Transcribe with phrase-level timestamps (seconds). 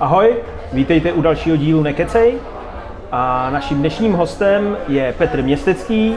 [0.00, 0.36] Ahoj,
[0.72, 2.34] vítejte u dalšího dílu Nekecej.
[3.12, 6.16] A naším dnešním hostem je Petr Městecký,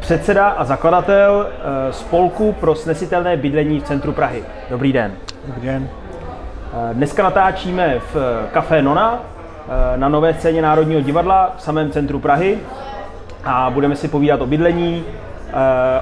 [0.00, 4.44] předseda a zakladatel eh, spolku pro snesitelné bydlení v centru Prahy.
[4.70, 5.12] Dobrý den.
[5.46, 5.88] Dobrý den.
[6.72, 8.16] Eh, Dneska natáčíme v
[8.52, 12.58] Café Nona eh, na nové scéně Národního divadla v samém centru Prahy
[13.44, 15.04] a budeme si povídat o bydlení,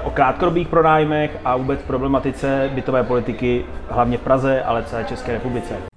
[0.03, 5.96] o krátkodobých pronájmech a vůbec problematice bytové politiky hlavně v Praze, ale celé České republice.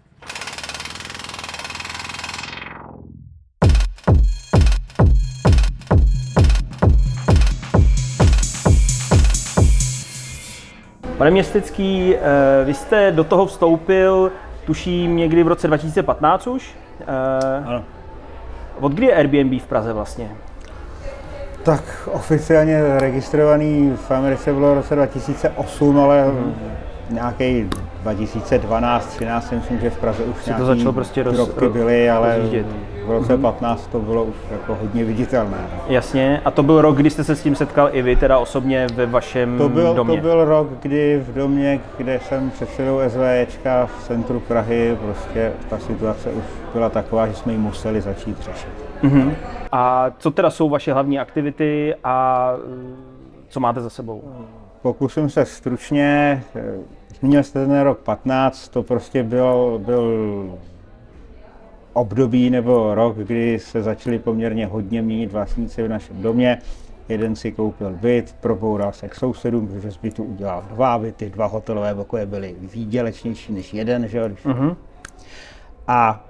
[11.30, 14.33] Pane Městecký, eh, vy jste do toho vstoupil,
[14.65, 16.75] tuším, někdy v roce 2015 už.
[17.01, 17.84] Eh, ano.
[18.80, 20.30] Od kdy je Airbnb v Praze vlastně?
[21.62, 26.55] Tak oficiálně registrovaný v Americe bylo v roce 2008, ale mm.
[27.11, 27.70] nějaký
[28.03, 32.67] 2012, 13 myslím, že v Praze už nějaký to začalo prostě roz, byly, ale rozjíždět.
[33.07, 33.41] V roce mm-hmm.
[33.41, 35.59] 15 to bylo už jako hodně viditelné.
[35.89, 38.87] Jasně, a to byl rok, kdy jste se s tím setkal i vy, teda osobně
[38.95, 40.17] ve vašem to byl, domě?
[40.17, 45.79] To byl rok, kdy v domě, kde jsem předsedou SVEčka v centru Prahy, prostě ta
[45.79, 48.69] situace už byla taková, že jsme ji museli začít řešit.
[49.03, 49.33] Mm-hmm.
[49.73, 52.53] A co teda jsou vaše hlavní aktivity a
[53.48, 54.23] co máte za sebou?
[54.83, 56.42] Pokusím se stručně.
[57.20, 60.05] Zmínil jste ten rok 15, to prostě byl, byl
[61.92, 66.58] období nebo rok, kdy se začaly poměrně hodně měnit vlastníci v našem domě.
[67.08, 71.46] Jeden si koupil byt, proboural se k sousedům, protože z bytu udělal dva byty, dva
[71.46, 74.77] hotelové pokoje byly výdělečnější než jeden, že uh-huh.
[75.88, 76.27] A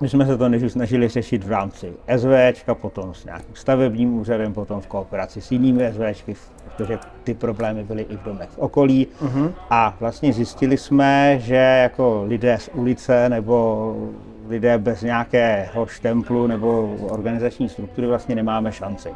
[0.00, 4.52] my jsme se to než snažili řešit v rámci SVčka, potom s nějakým stavebním úřadem,
[4.52, 9.06] potom v kooperaci s jinými SVčky, protože ty problémy byly i v domech v okolí.
[9.22, 9.52] Uh-huh.
[9.70, 13.96] A vlastně zjistili jsme, že jako lidé z ulice nebo
[14.48, 19.08] lidé bez nějakého štemplu nebo organizační struktury vlastně nemáme šanci.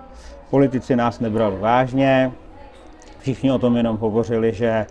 [0.51, 2.33] Politici nás nebrali vážně,
[3.21, 4.87] všichni o tom jenom hovořili, že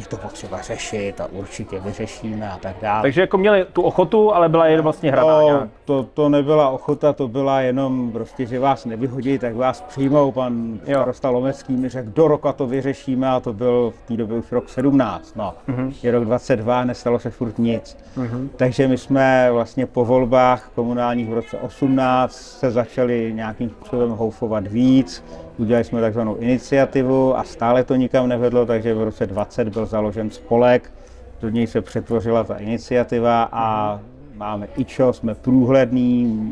[0.00, 3.02] je to potřeba řešit a určitě vyřešíme a tak dále.
[3.02, 7.12] Takže jako měli tu ochotu, ale byla jen vlastně hraná to, to, to nebyla ochota,
[7.12, 10.32] to byla jenom prostě, že vás nevyhodí, tak vás přijmou.
[10.32, 14.38] Pan starosta Lomecký mi řekl, do roka to vyřešíme a to byl v té době
[14.38, 15.36] už rok 17.
[15.36, 15.92] No, uh-huh.
[16.02, 17.96] je rok 22, nestalo se furt nic.
[18.16, 18.48] Uh-huh.
[18.56, 24.66] Takže my jsme vlastně po volbách komunálních v roce 18 se začali nějakým způsobem houfovat
[24.66, 25.24] víc
[25.60, 30.30] Udělali jsme takzvanou iniciativu a stále to nikam nevedlo, takže v roce 20 byl založen
[30.30, 30.92] spolek,
[31.40, 34.00] do něj se přetvořila ta iniciativa a
[34.34, 36.50] máme IČO, jsme průhledný,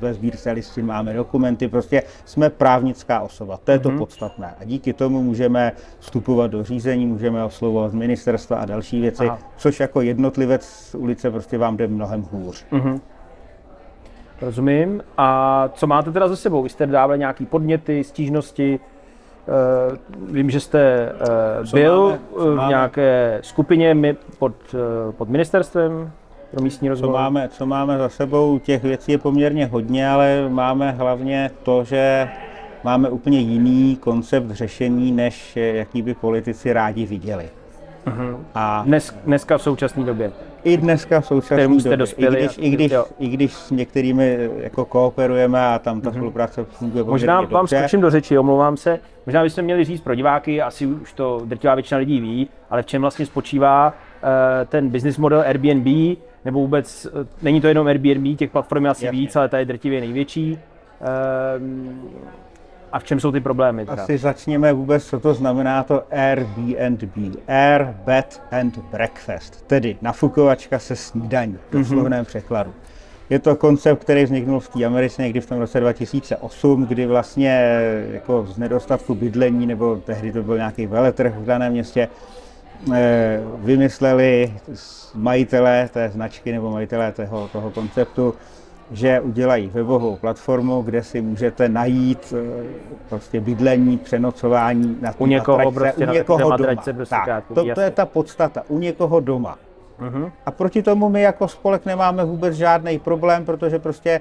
[0.00, 3.98] ve sbírce listin máme dokumenty, prostě jsme právnická osoba, to je to mm-hmm.
[3.98, 4.54] podstatné.
[4.60, 9.38] A díky tomu můžeme vstupovat do řízení, můžeme oslovovat ministerstva a další věci, Aha.
[9.56, 12.66] což jako jednotlivec z ulice prostě vám jde mnohem hůř.
[12.72, 13.00] Mm-hmm.
[14.42, 15.02] Rozumím.
[15.18, 16.62] A co máte teda za sebou?
[16.62, 18.80] Vy jste dávali nějaké podněty, stížnosti,
[19.48, 19.96] Uh,
[20.34, 21.12] vím, že jste
[21.62, 22.68] uh, byl máme, v máme?
[22.68, 26.10] nějaké skupině pod, uh, pod ministerstvem
[26.50, 27.08] pro místní rozvoj.
[27.08, 31.84] Co máme, co máme za sebou, těch věcí je poměrně hodně, ale máme hlavně to,
[31.84, 32.28] že
[32.84, 37.50] máme úplně jiný koncept řešení, než jaký by politici rádi viděli.
[38.06, 38.38] Uh-huh.
[38.54, 40.32] A Dnes, dneska v současné době.
[40.64, 41.96] I dneska v současné době.
[41.96, 46.10] Dospěli I když, a, i, když, I když s některými jako kooperujeme a tam ta
[46.10, 46.14] uh-huh.
[46.14, 49.00] spolupráce funguje Možná vám skočím do řeči, omlouvám se.
[49.26, 52.86] Možná bychom měli říct pro diváky, asi už to drtivá většina lidí ví, ale v
[52.86, 54.28] čem vlastně spočívá uh,
[54.68, 59.04] ten business model Airbnb, nebo vůbec, uh, není to jenom Airbnb, těch platform je asi
[59.04, 59.20] Jasně.
[59.20, 60.58] víc, ale ta je drtivě největší.
[61.00, 61.66] Uh,
[62.92, 63.86] a v čem jsou ty problémy?
[63.86, 64.02] Teda?
[64.02, 67.36] Asi začněme vůbec, co to znamená to Airbnb.
[67.48, 72.24] Air, bed and breakfast, tedy nafukovačka se snídaní, v mm-hmm.
[72.24, 72.72] překladu.
[73.30, 77.80] Je to koncept, který vzniknul v té Americe někdy v tom roce 2008, kdy vlastně
[78.12, 82.08] jako z nedostatku bydlení, nebo tehdy to byl nějaký veletrh v daném městě,
[82.94, 84.54] eh, vymysleli
[85.14, 88.34] majitelé té značky nebo majitelé toho, toho konceptu
[88.90, 92.64] že udělají webovou platformu, kde si můžete najít eh,
[93.08, 96.82] prostě bydlení, přenocování na u někoho, matračce, prostě u někoho na doma.
[96.94, 99.58] Prostě tak, to, to je ta podstata, u někoho doma.
[100.00, 100.32] Uh-huh.
[100.46, 104.20] A proti tomu my jako spolek nemáme vůbec žádný problém, protože prostě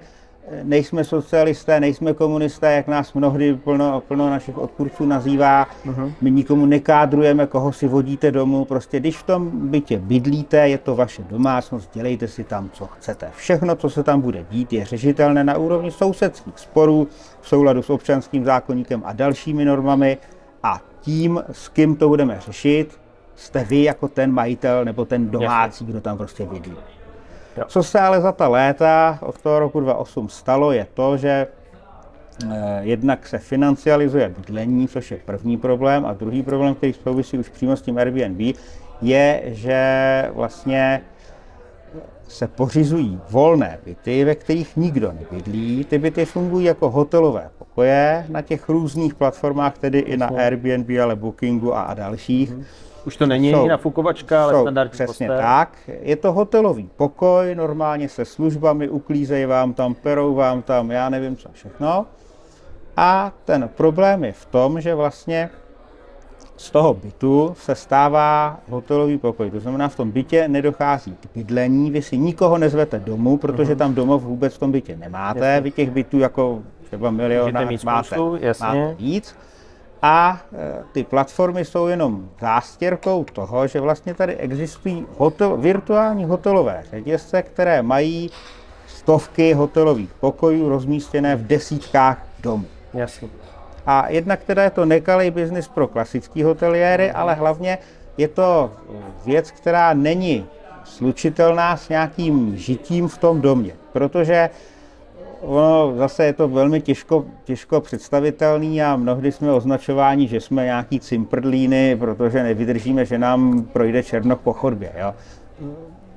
[0.64, 5.68] nejsme socialisté, nejsme komunisté, jak nás mnohdy plno, plno našich odpůrců nazývá.
[5.86, 6.14] Uh-huh.
[6.22, 8.66] My nikomu nekádrujeme, koho si vodíte domů.
[8.66, 13.30] Prostě když v tom bytě bydlíte, je to vaše domácnost, dělejte si tam, co chcete.
[13.36, 17.08] Všechno, co se tam bude dít, je řešitelné na úrovni sousedských sporů
[17.42, 20.18] v souladu s občanským zákonníkem a dalšími normami.
[20.64, 23.00] A tím, s kým to budeme řešit,
[23.36, 26.76] jste vy jako ten majitel nebo ten domácí, kdo tam prostě bydlí.
[27.58, 27.64] Jo.
[27.68, 31.48] Co se ale za ta léta od toho roku 2008 stalo, je to, že
[32.52, 37.50] eh, jednak se financializuje bydlení, což je první problém, a druhý problém, který souvisí už
[37.50, 38.56] přímo s tím Airbnb,
[39.02, 39.82] je, že
[40.34, 41.02] vlastně
[42.28, 45.86] se pořizují volné byty, ve kterých nikdo nebydlí.
[45.90, 51.16] Ty byty fungují jako hotelové pokoje na těch různých platformách, tedy i na Airbnb, ale
[51.16, 52.52] Bookingu a, a dalších.
[52.52, 52.89] Mm-hmm.
[53.06, 55.46] Už to není jsou, nafukovačka, ale jsou, standardní Přesně poster.
[55.46, 55.78] tak.
[56.02, 61.36] Je to hotelový pokoj, normálně se službami, uklízejí vám tam, perou vám tam, já nevím
[61.36, 62.06] co všechno.
[62.98, 65.50] A ten problém je v tom, že vlastně
[66.58, 69.52] z toho bytu se stává hotelový pokoj.
[69.52, 73.78] To znamená, v tom bytě nedochází k bydlení, vy si nikoho nezvete domů, protože mhm.
[73.80, 75.40] tam domov vůbec v tom bytě nemáte.
[75.40, 75.62] Jasně.
[75.62, 78.18] Vy těch bytů jako třeba milion máte,
[78.60, 79.36] máte víc.
[80.02, 86.84] A e, ty platformy jsou jenom zástěrkou toho, že vlastně tady existují hotel, virtuální hotelové
[86.92, 88.32] řetězce, které mají
[88.88, 92.66] stovky hotelových pokojů rozmístěné v desítkách domů.
[92.94, 93.30] Jasně.
[93.86, 97.78] A jednak teda je to nekalý biznis pro klasický hoteliéry, ale hlavně
[98.18, 98.72] je to
[99.26, 100.46] věc, která není
[100.84, 104.50] slučitelná s nějakým žitím v tom domě, protože
[105.42, 111.00] ono zase je to velmi těžko, těžko představitelný a mnohdy jsme označováni, že jsme nějaký
[111.00, 114.92] cimprdlíny, protože nevydržíme, že nám projde černok po chodbě.
[115.00, 115.14] Jo.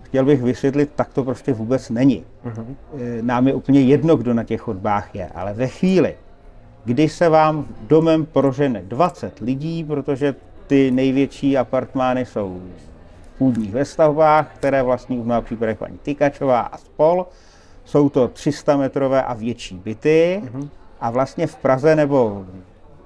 [0.02, 2.24] Chtěl bych vysvětlit, tak to prostě vůbec není.
[2.46, 2.64] Uh-huh.
[3.20, 6.14] Nám je úplně jedno, kdo na těch chodbách je, ale ve chvíli,
[6.84, 10.34] kdy se vám domem prožene 20 lidí, protože
[10.66, 16.60] ty největší apartmány jsou v půdních ve stavbách, které vlastní v mnoha případech paní Tykačová
[16.60, 17.26] a spol.
[17.84, 20.68] Jsou to 300 metrové a větší byty mm-hmm.
[21.00, 22.44] a vlastně v Praze nebo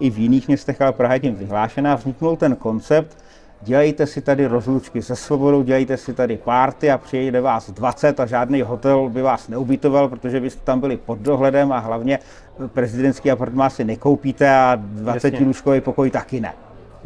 [0.00, 3.18] i v jiných městech, ale Praha je tím vyhlášená, vzniknul ten koncept,
[3.62, 8.26] dělejte si tady rozlučky se svobodou, dělejte si tady párty a přijede vás 20 a
[8.26, 12.18] žádný hotel by vás neubytoval, protože byste tam byli pod dohledem a hlavně
[12.66, 16.52] prezidentský apartmán si nekoupíte a 20 lůžkový pokoj taky ne.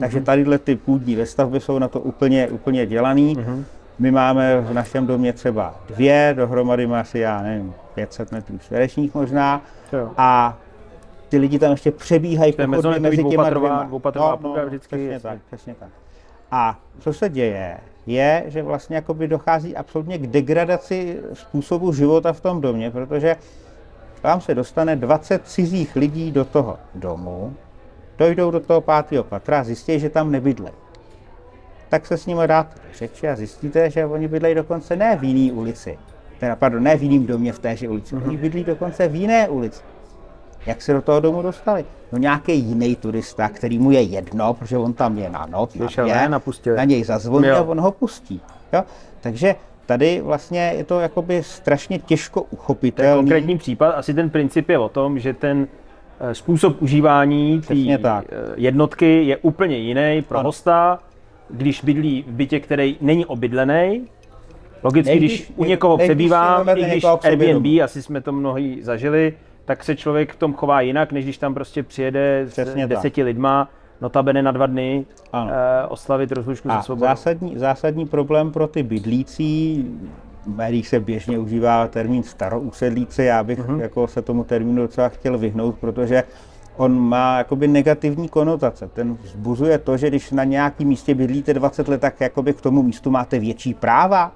[0.01, 0.25] Takže mhm.
[0.25, 3.37] tadyhle ty půdní ve stavbě jsou na to úplně, úplně dělaný.
[3.37, 3.65] Uh-huh.
[4.01, 9.15] My máme v našem domě třeba dvě, dohromady má asi, já nevím, 500 metrů čtverečních
[9.15, 9.63] možná.
[9.93, 10.11] Jo.
[10.17, 10.59] A
[11.29, 13.89] ty lidi tam ještě přebíhají po mezi těma dvěma.
[14.15, 14.97] No, no, vždycky.
[14.97, 15.89] Přesně tak, přesně tak.
[16.51, 22.41] A co se děje, je, že vlastně jakoby dochází absolutně k degradaci způsobu života v
[22.41, 23.37] tom domě, protože
[24.23, 27.55] vám se dostane 20 cizích lidí do toho domu,
[28.19, 30.75] dojdou do toho pátého patra a zjistí, že tam nebydlejí.
[31.91, 35.53] Tak se s nimi dát řeči a zjistíte, že oni bydlejí dokonce ne v jiné
[35.53, 35.99] ulici.
[36.41, 38.17] Teda, pardon, ne v jiném domě v téže ulici.
[38.17, 38.29] Mm-hmm.
[38.29, 39.83] Oni bydlí dokonce v jiné ulici.
[40.67, 41.85] Jak se do toho domu dostali?
[42.13, 46.07] No nějaký jiný turista, který mu je jedno, protože on tam je na noc, na,
[46.07, 46.77] je, napustil.
[46.77, 48.41] na něj zazvoní a on ho pustí.
[48.73, 48.83] Jo?
[49.21, 49.55] Takže
[49.87, 53.11] tady vlastně je to jakoby strašně těžko uchopitelný.
[53.11, 55.67] Ten konkrétní případ, asi ten princip je o tom, že ten
[56.21, 58.23] eh, způsob užívání té eh,
[58.57, 60.49] jednotky je úplně jiný pro ano.
[60.49, 60.99] hosta,
[61.53, 64.07] když bydlí v bytě, který není obydlený.
[64.83, 69.85] Logicky, nejvíc, když u někoho přebývám, i když Airbnb, asi jsme to mnohý zažili, tak
[69.85, 73.27] se člověk v tom chová jinak, než když tam prostě přijede Přesně s deseti tak.
[73.27, 73.71] lidma,
[74.01, 75.51] notabene na dva dny, ano.
[75.51, 77.09] Uh, oslavit rozlučku se svobodou.
[77.09, 79.85] Zásadní, zásadní problém pro ty bydlící,
[80.47, 83.81] v médiích se běžně užívá termín starousedlíci, já bych uh-huh.
[83.81, 86.23] jako se tomu termínu docela chtěl vyhnout, protože
[86.81, 88.89] on má jakoby negativní konotace.
[88.93, 92.83] Ten vzbuzuje to, že když na nějakém místě bydlíte 20 let, tak jakoby k tomu
[92.83, 94.33] místu máte větší práva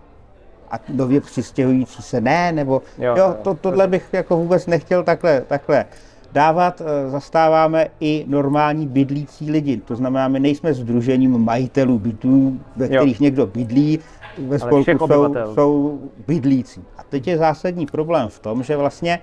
[0.70, 5.40] a nově přistěhující se ne, nebo jo, jo to, tohle bych jako vůbec nechtěl takhle,
[5.40, 5.84] takhle
[6.32, 6.82] dávat.
[6.84, 13.20] Eh, zastáváme i normální bydlící lidi, to znamená, my nejsme združením majitelů bytů, ve kterých
[13.20, 13.24] jo.
[13.24, 13.98] někdo bydlí,
[14.38, 16.84] ve spolku jsou, jsou bydlící.
[16.98, 19.20] A teď je zásadní problém v tom, že vlastně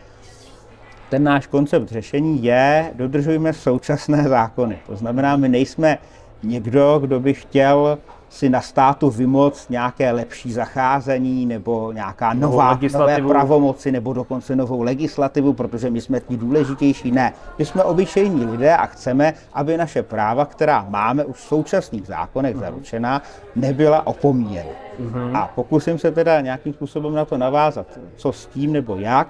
[1.11, 4.79] ten náš koncept řešení je, dodržujme současné zákony.
[4.87, 5.97] To znamená, my nejsme
[6.43, 7.97] někdo, kdo by chtěl
[8.29, 14.81] si na státu vymoc nějaké lepší zacházení nebo nějaká nová, nové pravomoci nebo dokonce novou
[14.81, 17.11] legislativu, protože my jsme ti důležitější.
[17.11, 22.07] Ne, my jsme obyčejní lidé a chceme, aby naše práva, která máme už v současných
[22.07, 22.59] zákonech uh-huh.
[22.59, 23.21] zaručená,
[23.55, 24.69] nebyla opomíjena.
[24.99, 25.37] Uh-huh.
[25.37, 29.27] A pokusím se teda nějakým způsobem na to navázat, co s tím nebo jak.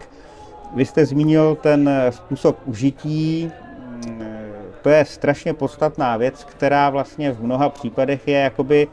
[0.76, 3.52] Vy jste zmínil ten způsob užití,
[4.82, 8.88] to je strašně podstatná věc, která vlastně v mnoha případech je jakoby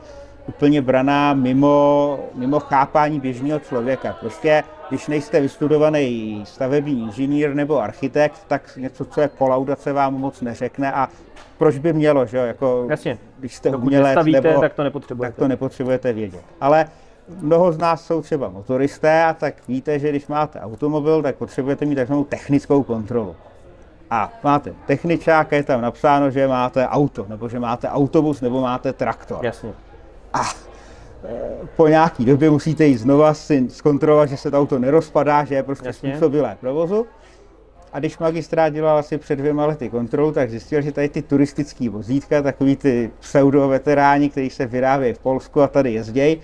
[0.49, 4.17] úplně braná mimo, mimo chápání běžného člověka.
[4.21, 10.41] Prostě, když nejste vystudovaný stavební inženýr nebo architekt, tak něco, co je kolaudace, vám moc
[10.41, 11.09] neřekne a
[11.59, 12.45] proč by mělo, že jo?
[12.45, 13.19] Jako, Jasně.
[13.39, 15.33] Když jste umělec, nebo, tak to nepotřebujete.
[15.33, 16.43] Tak to nepotřebujete vědět.
[16.61, 16.87] Ale
[17.41, 21.85] mnoho z nás jsou třeba motoristé a tak víte, že když máte automobil, tak potřebujete
[21.85, 23.37] mít takzvanou technickou kontrolu.
[24.11, 28.93] A máte techničák, je tam napsáno, že máte auto, nebo že máte autobus, nebo máte
[28.93, 29.45] traktor.
[29.45, 29.73] Jasně.
[30.33, 35.45] A e, po nějaký době musíte jít znova si zkontrolovat, že se to auto nerozpadá,
[35.45, 36.11] že je prostě Jasně.
[36.11, 37.07] způsobilé provozu.
[37.93, 41.89] A když magistrát dělal asi před dvěma lety kontrolu, tak zjistil, že tady ty turistické
[41.89, 46.41] vozítka, takový ty pseudo-veteráni, kteří se vyrábějí v Polsku a tady jezdějí,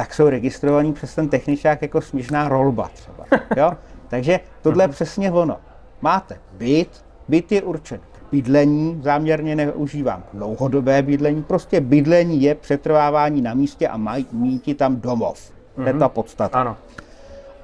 [0.00, 3.24] tak jsou registrovaní přes ten techničák jako směšná rolba třeba.
[3.56, 3.72] Jo?
[4.08, 5.56] Takže tohle je přesně ono.
[6.00, 13.42] Máte byt, byt je určen k bydlení, záměrně neužívám dlouhodobé bydlení, prostě bydlení je přetrvávání
[13.42, 15.52] na místě a maj, mít tam domov.
[15.74, 16.60] To je ta podstata.
[16.60, 16.76] Ano.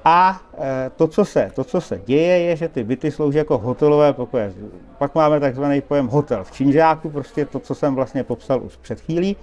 [0.05, 3.57] A e, to, co se, to, co se děje, je, že ty byty slouží jako
[3.57, 4.53] hotelové pokoje.
[4.97, 9.01] Pak máme takzvaný pojem hotel v činžáku, prostě to, co jsem vlastně popsal už před
[9.01, 9.35] chvílí.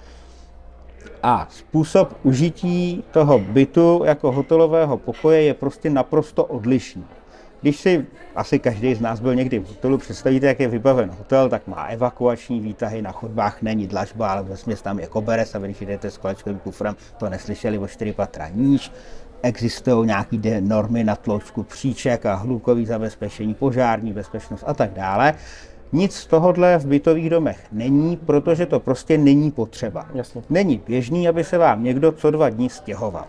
[1.23, 7.05] A způsob užití toho bytu jako hotelového pokoje je prostě naprosto odlišný.
[7.61, 8.07] Když si
[8.37, 11.85] asi každý z nás byl někdy v hotelu, představíte, jak je vybaven hotel, tak má
[11.85, 16.19] evakuační výtahy, na chodbách není dlažba, ale ve tam je koberec a když jdete s
[16.19, 18.93] kolečkovým kufrem, to neslyšeli o čtyři patra níž.
[19.43, 25.35] Existují nějaké normy na tloušťku příček a hlukový zabezpečení, požární bezpečnost a tak dále.
[25.93, 30.07] Nic z tohohle v bytových domech není, protože to prostě není potřeba.
[30.15, 30.43] Jasně.
[30.51, 33.25] Není běžný, aby se vám někdo co dva dní stěhoval.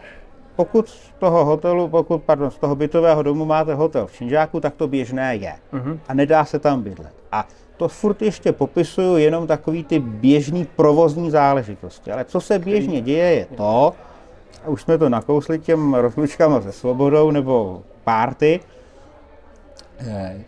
[0.56, 4.76] Pokud z toho hotelu, pokud, pardon, z toho bytového domu máte hotel v Činžáku, tak
[4.76, 5.54] to běžné je.
[5.72, 6.00] Mhm.
[6.08, 7.14] A nedá se tam bydlet.
[7.32, 7.48] A
[7.78, 12.12] to furt ještě popisuju jenom takový ty běžný provozní záležitosti.
[12.12, 13.94] Ale co se běžně děje, je to,
[14.66, 18.60] a už jsme to nakousli těm rozlučkama se svobodou nebo párty,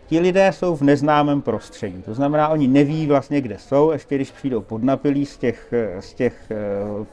[0.08, 4.32] Ti lidé jsou v neznámém prostředí, to znamená, oni neví vlastně, kde jsou, ještě když
[4.32, 6.56] přijdou podnapilí z těch, eh, z těch eh,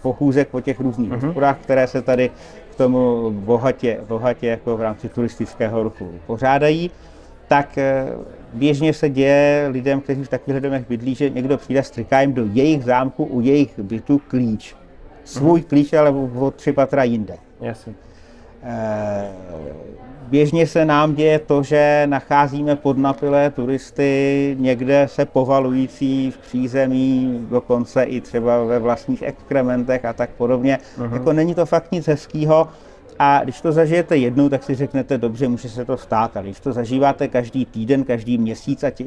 [0.02, 1.26] pochůzek po těch různých mm-hmm.
[1.26, 2.30] hospodách, které se tady
[2.70, 6.90] k tomu bohatě, bohatě jako v rámci turistického ruchu pořádají,
[7.48, 7.78] tak
[8.52, 12.44] běžně se děje lidem, kteří v takových domech bydlí, že někdo přijde, striká jim do
[12.52, 14.76] jejich zámku, u jejich bytu klíč.
[15.24, 15.64] Svůj mm-hmm.
[15.64, 17.36] klíč, ale o tři patra jinde.
[17.60, 17.94] Jasně.
[20.28, 28.02] Běžně se nám děje to, že nacházíme podnapilé turisty někde se povalující v přízemí, dokonce
[28.02, 30.78] i třeba ve vlastních exkrementech a tak podobně.
[30.98, 31.12] Uh-huh.
[31.12, 32.68] Jako není to fakt nic hezkého.
[33.18, 36.60] A když to zažijete jednou, tak si řeknete, dobře, může se to stát, ale když
[36.60, 39.04] to zažíváte každý týden, každý měsíc a tě,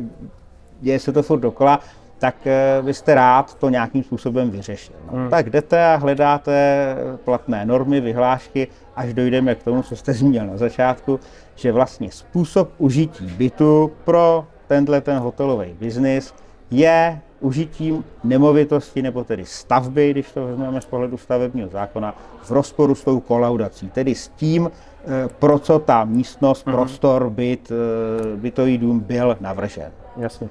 [0.81, 1.79] děje se to furt dokola,
[2.19, 2.35] tak
[2.81, 4.95] byste eh, rád to nějakým způsobem vyřešil.
[5.11, 5.29] No, hmm.
[5.29, 8.67] Tak jdete a hledáte platné normy, vyhlášky,
[8.98, 11.20] až dojdeme k tomu, co jste zmínil na začátku,
[11.56, 16.34] že vlastně způsob užití bytu pro tenhle ten hotelový biznis
[16.72, 22.96] je užitím nemovitosti nebo tedy stavby, když to vezmeme z pohledu stavebního zákona, v rozporu
[22.96, 28.36] s tou kolaudací, tedy s tím, eh, pro co ta místnost, hmm prostor, byt, eh,
[28.38, 29.92] bytový dům byl navržen.
[30.18, 30.50] Jasně.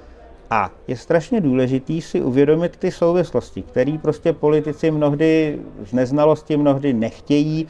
[0.49, 6.93] A je strašně důležitý si uvědomit ty souvislosti, které prostě politici mnohdy z neznalosti mnohdy
[6.93, 7.67] nechtějí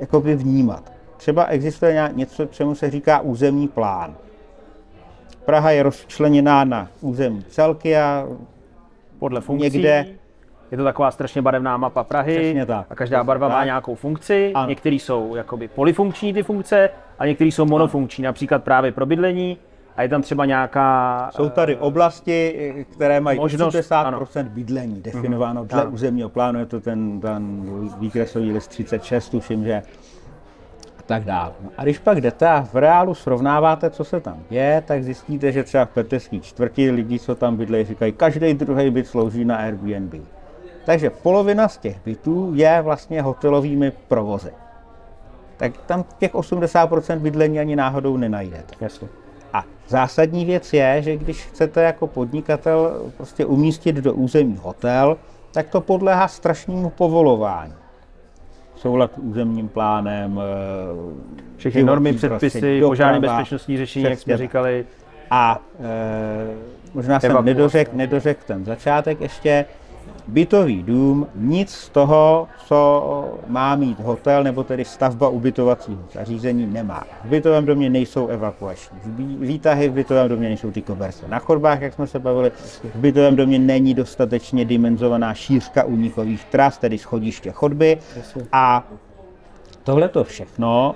[0.00, 0.92] jakoby vnímat.
[1.16, 4.14] Třeba existuje něco, čemu se říká územní plán.
[5.44, 8.28] Praha je rozčleněná na územní celky a
[9.18, 9.64] podle funkcí.
[9.64, 10.06] Někde
[10.70, 12.86] je to taková strašně barevná mapa Prahy tak.
[12.90, 13.56] a každá barva tak.
[13.56, 14.52] má nějakou funkci.
[14.66, 19.58] Některé jsou jakoby polyfunkční ty funkce a některé jsou monofunkční, například právě pro bydlení
[19.96, 21.30] a je tam třeba nějaká...
[21.34, 24.50] Jsou tady oblasti, které mají možnost, 80% ano.
[24.50, 25.68] bydlení, definováno mm-hmm.
[25.68, 25.90] dle ano.
[25.90, 27.62] územního plánu, je to ten, ten
[27.98, 29.82] výkresový list 36, tuším, že
[30.98, 31.52] a tak dále.
[31.78, 35.64] A když pak jdete a v reálu srovnáváte, co se tam je, tak zjistíte, že
[35.64, 40.14] třeba v Peteřské čtvrti lidi, co tam bydlejí, říkají, každý druhý byt slouží na Airbnb.
[40.84, 44.50] Takže polovina z těch bytů je vlastně hotelovými provozy.
[45.56, 48.74] Tak tam těch 80% bydlení ani náhodou nenajdete.
[48.80, 49.08] Jasně.
[49.88, 55.16] Zásadní věc je, že když chcete jako podnikatel prostě umístit do území hotel,
[55.52, 57.74] tak to podléhá strašnému povolování.
[58.76, 64.84] Soulad územním plánem, eh, všechny normy, předpisy, požární bezpečnostní řešení, jak jsme říkali.
[65.30, 66.54] A e,
[66.94, 69.64] možná jsem nedořek, nedořek ten začátek ještě
[70.28, 77.04] bytový dům nic z toho, co má mít hotel nebo tedy stavba ubytovacího zařízení, nemá.
[77.24, 78.98] V bytovém domě nejsou evakuační
[79.38, 82.52] výtahy, v bytovém domě nejsou ty koberce na chodbách, jak jsme se bavili,
[82.94, 87.98] v bytovém domě není dostatečně dimenzovaná šířka únikových tras, tedy schodiště chodby
[88.52, 88.84] a
[89.84, 90.94] tohle to všechno,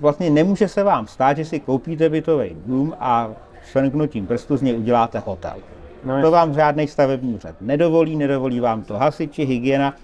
[0.00, 3.30] vlastně nemůže se vám stát, že si koupíte bytový dům a
[3.70, 5.75] švenknutím prstu z něj uděláte hotel.
[6.06, 9.94] No to vám žádný stavební úřad nedovolí, nedovolí vám to hasiči, hygiena.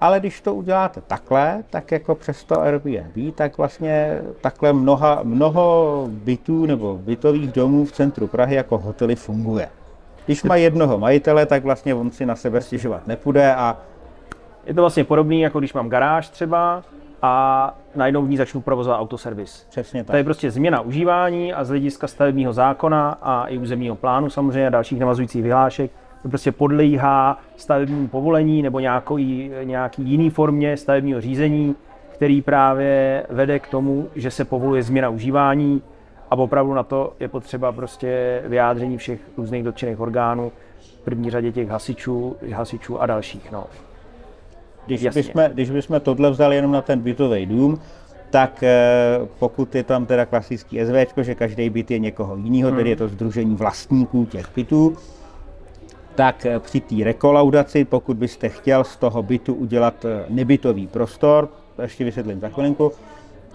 [0.00, 6.04] Ale když to uděláte takhle, tak jako přes to Airbnb, tak vlastně takhle mnoha, mnoho
[6.10, 9.68] bytů nebo bytových domů v centru Prahy jako hotely funguje.
[10.26, 13.76] Když má jednoho majitele, tak vlastně on si na sebe stěžovat nepůjde a
[14.66, 16.82] Je to vlastně podobný, jako když mám garáž třeba
[17.26, 19.66] a najednou v ní začnu provozovat autoservis.
[19.70, 20.26] přesně To je tak.
[20.26, 25.00] prostě změna užívání a z hlediska stavebního zákona a i územního plánu samozřejmě a dalších
[25.00, 25.90] navazujících vyhlášek
[26.22, 31.76] to prostě podléhá stavebnímu povolení nebo nějaký, nějaký jiný formě stavebního řízení,
[32.08, 35.82] který právě vede k tomu, že se povoluje změna užívání
[36.30, 41.52] a opravdu na to je potřeba prostě vyjádření všech různých dotčených orgánů, v první řadě
[41.52, 43.52] těch hasičů, hasičů a dalších.
[43.52, 43.64] No.
[44.86, 45.22] Když Jasně.
[45.22, 47.80] bychom, když bychom tohle vzali jenom na ten bytový dům,
[48.30, 52.90] tak eh, pokud je tam teda klasický SVčko, že každý byt je někoho jiného, tedy
[52.90, 54.96] je to združení vlastníků těch bytů,
[56.16, 61.48] tak eh, při té rekolaudaci, pokud byste chtěl z toho bytu udělat eh, nebytový prostor,
[61.76, 62.92] to ještě vysvětlím za chvilinku,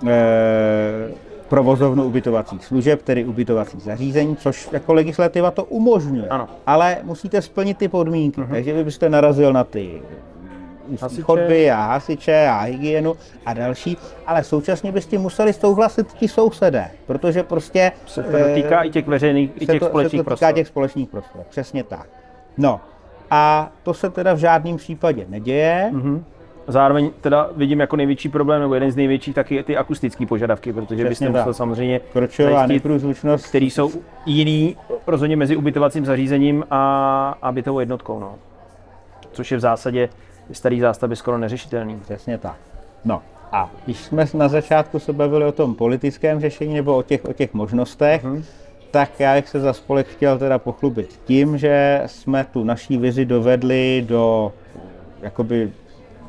[0.07, 1.11] eh,
[1.50, 6.27] provozovnu ubytovacích služeb, tedy ubytovacích zařízení, což jako legislativa to umožňuje.
[6.27, 6.47] Ano.
[6.65, 10.01] Ale musíte splnit ty podmínky, takže vy byste narazil na ty
[11.01, 11.21] Hasiče.
[11.21, 13.97] chodby a hasiče a hygienu a další,
[14.27, 19.51] ale současně byste museli souhlasit ti sousedé, protože prostě Se to dotýká i těch veřejných,
[19.59, 20.53] i těch to, společných se to týká prostor.
[20.53, 22.07] těch společných prostor, přesně tak.
[22.57, 22.79] No
[23.31, 25.89] a to se teda v žádném případě neděje.
[25.93, 26.25] Mhm.
[26.67, 30.95] Zároveň teda vidím jako největší problém, nebo jeden z největších, taky ty akustické požadavky, protože
[30.95, 31.33] Přesně byste tak.
[31.35, 33.91] musel samozřejmě Kročová zajistit, neprůzvučnost, který jsou
[34.25, 38.19] jiný rozhodně mezi ubytovacím zařízením a, a bytovou jednotkou.
[38.19, 38.35] No.
[39.31, 40.09] Což je v zásadě
[40.53, 42.00] starý zástavby skoro neřešitelný.
[42.00, 42.55] Přesně tak.
[43.05, 47.25] No a když jsme na začátku se bavili o tom politickém řešení nebo o těch,
[47.25, 48.43] o těch možnostech, Mhm.
[48.91, 53.25] tak já bych se za spolek chtěl teda pochlubit tím, že jsme tu naší vizi
[53.25, 54.53] dovedli do,
[55.22, 55.72] jakoby,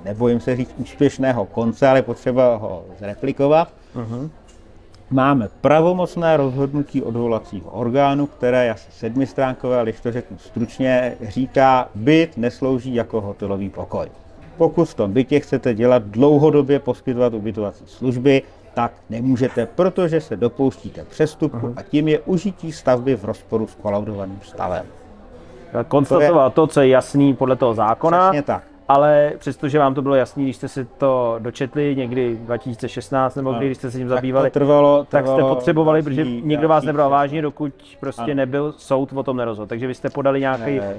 [0.04, 3.68] nebojím se říct úspěšného konce, ale potřeba ho zreplikovat.
[3.94, 4.30] Mhm.
[5.10, 11.88] Máme pravomocné rozhodnutí odvolacího orgánu, které je asi sedmistránkové, ale když to řeknu stručně, říká,
[11.94, 14.06] byt neslouží jako hotelový pokoj.
[14.56, 18.42] Pokud v tom bytě chcete dělat dlouhodobě poskytovat ubytovací služby,
[18.74, 24.40] tak nemůžete, protože se dopouštíte přestupku a tím je užití stavby v rozporu s kolaudovaným
[24.42, 24.86] stavem.
[25.88, 28.71] Konstatoval to, co je jasný podle toho zákona, Přesně tak.
[28.88, 33.66] Ale přestože vám to bylo jasný, když jste si to dočetli někdy 2016 nebo kdy,
[33.66, 36.68] když jste se tím zabývali, Tak to trvalo, tak jste trvalo potřebovali, další- protože nikdo
[36.68, 38.34] vás nebral vážně, dokud prostě Ano.
[38.34, 39.68] nebyl soud o tom nerozhodl.
[39.68, 40.80] Takže vy jste podali nějaký...
[40.80, 40.96] Eh,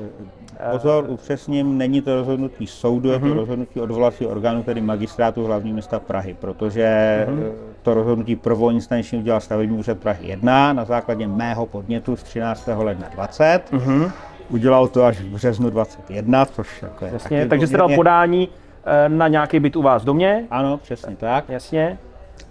[0.72, 3.30] Pozor, upřesním, není to rozhodnutí soudu, je Mhm.
[3.30, 7.44] to rozhodnutí odvolacího orgánu, tedy magistrátu hlavního města Prahy, protože Mhm.
[7.48, 12.84] eh, to rozhodnutí prvoinstančně udělal stavební úřad Prahy 1 na základě mého podnětu z 13.
[12.84, 13.62] ledna 20.
[13.72, 14.12] Mhm.
[14.50, 18.50] Udělal to až v březnu 21, což jako je Jasně, takže jste dal podání
[18.86, 21.50] eh, na nějaký byt u vás v domě, Ano, přesně tak.
[21.50, 21.98] jasně.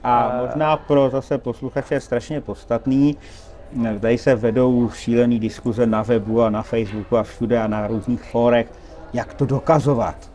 [0.05, 3.17] A možná pro zase posluchače je strašně podstatný,
[4.01, 8.23] tady se vedou šílené diskuze na webu a na Facebooku a všude a na různých
[8.23, 8.67] fórech,
[9.13, 10.32] jak to dokazovat,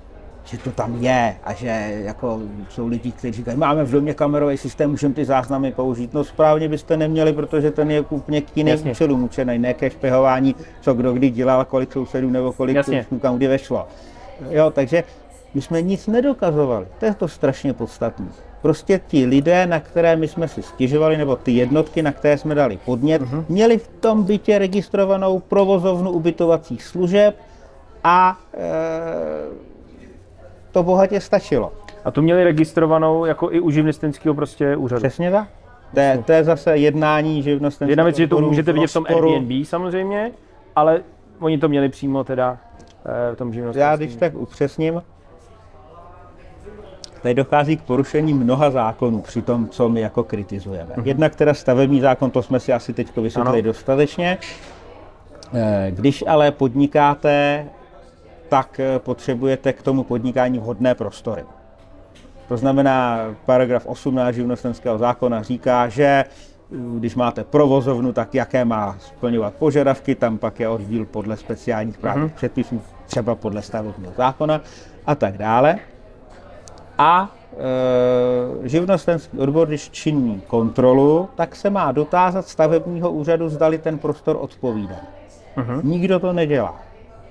[0.48, 4.58] že to tam je a že jako jsou lidi, kteří říkají, máme v domě kamerový
[4.58, 6.14] systém, můžeme ty záznamy použít.
[6.14, 10.56] No správně byste neměli, protože ten je úplně k jiným účelům určený, ne ke špehování,
[10.82, 13.88] co kdo kdy dělal, kolik sousedů nebo kolik turistů kam kdy vešlo.
[14.50, 15.04] Jo, takže
[15.54, 16.86] my jsme nic nedokazovali.
[17.00, 18.26] To je to strašně podstatné.
[18.62, 22.56] Prostě ti lidé, na které my jsme si stěžovali, nebo ty jednotky, na které jsme
[22.56, 23.46] dali podnět, Mhm.
[23.50, 27.36] měli v tom bytě registrovanou provozovnu ubytovacích služeb
[28.04, 29.67] a e,
[30.78, 31.72] to bohatě stačilo.
[32.06, 35.00] A tu měli registrovanou jako i u živnostenského prostě úřadu.
[35.00, 35.48] Přesně tak.
[35.94, 39.06] To je, to je zase jednání živnostenského Jedna věc, že to můžete vidět v tom.
[39.10, 40.32] Airbnb samozřejmě,
[40.76, 41.02] ale
[41.40, 42.58] oni to měli přímo teda
[43.06, 43.98] eh, v tom Já živnostenském.
[43.98, 45.04] když tak upřesním,
[47.22, 50.96] tady dochází k porušení mnoha zákonů při tom, co my jako kritizujeme.
[51.04, 53.66] Jednak teda stavební zákon, to jsme si asi teď vysvětlili Ano.
[53.66, 54.38] dostatečně.
[55.54, 57.66] Eh, Když ale podnikáte,
[58.50, 61.44] tak eh, potřebujete k tomu podnikání vhodné prostory.
[62.48, 68.96] To znamená, paragraf 18 živnostenského zákona říká, že uh, když máte provozovnu, tak jaké má
[69.00, 74.62] splňovat požadavky, tam pak je oddíl podle speciálních právních předpisů, třeba podle stavebního zákona
[75.06, 75.80] a tak dále.
[76.98, 77.36] A
[78.64, 84.38] e, živnostenský odbor, když činí kontrolu, tak se má dotázat stavebního úřadu, zdali ten prostor
[84.40, 84.96] odpovídá.
[85.84, 86.87] Nikdo to nedělá.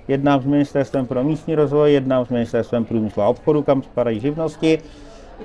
[0.09, 4.79] Jednám s Ministerstvem pro místní rozvoj, jednám s Ministerstvem průmyslu a obchodu, kam spadají živnosti,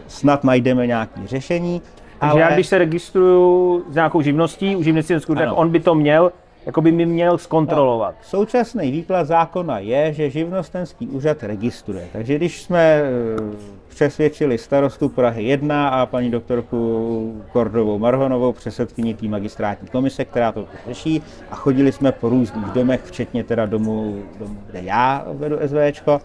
[0.07, 1.81] snad najdeme nějaké řešení,
[2.19, 6.31] Takže já když se registruju s nějakou živností u živnostenského, tak on by to měl
[6.65, 8.15] jako by mi měl zkontrolovat.
[8.17, 12.07] No, současný výklad zákona je, že živnostenský úřad registruje.
[12.13, 13.03] Takže když jsme e,
[14.01, 20.67] přesvědčili starostu Prahy 1 a paní doktorku Kordovou Marhonovou, předsedkyni té magistrátní komise, která to
[20.87, 26.21] řeší, a chodili jsme po různých domech, včetně teda domu, domu kde já vedu SVčko,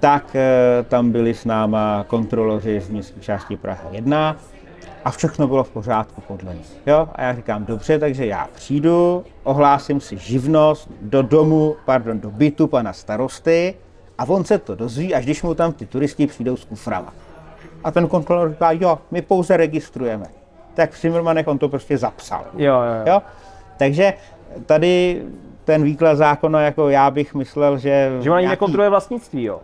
[0.00, 4.36] tak e, tam byli s náma kontroloři z městské části Praha 1
[5.04, 6.76] a všechno bylo v pořádku podle nich.
[6.86, 7.08] Jo?
[7.14, 12.66] A já říkám, dobře, takže já přijdu, ohlásím si živnost do domu, pardon, do bytu
[12.66, 13.74] pana starosty
[14.18, 17.12] a on se to dozví, až když mu tam ty turisti přijdou s kuframa.
[17.84, 20.26] A ten kontrolor říká, jo, my pouze registrujeme.
[20.74, 22.44] Tak v Zimmermanech on to prostě zapsal.
[22.54, 23.12] Jo, jo, jo.
[23.12, 23.22] jo?
[23.76, 24.14] Takže
[24.66, 25.22] tady
[25.64, 28.18] ten výklad zákona, jako já bych myslel, že...
[28.20, 28.50] Že on nějaký...
[28.50, 29.60] nekontroluje vlastnictví, jo?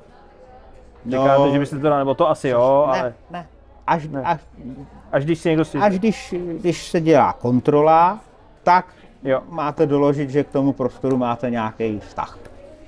[1.07, 3.15] Říkáte, no, že byste to nebo to asi jo, ne, ale...
[3.31, 3.47] Ne,
[3.87, 4.23] až, ne.
[4.25, 4.41] až,
[5.13, 5.79] až když si někdo si...
[5.79, 8.21] Až když, když se dělá kontrola,
[8.63, 8.87] tak
[9.23, 9.41] jo.
[9.49, 12.39] máte doložit, že k tomu prostoru máte nějaký vztah.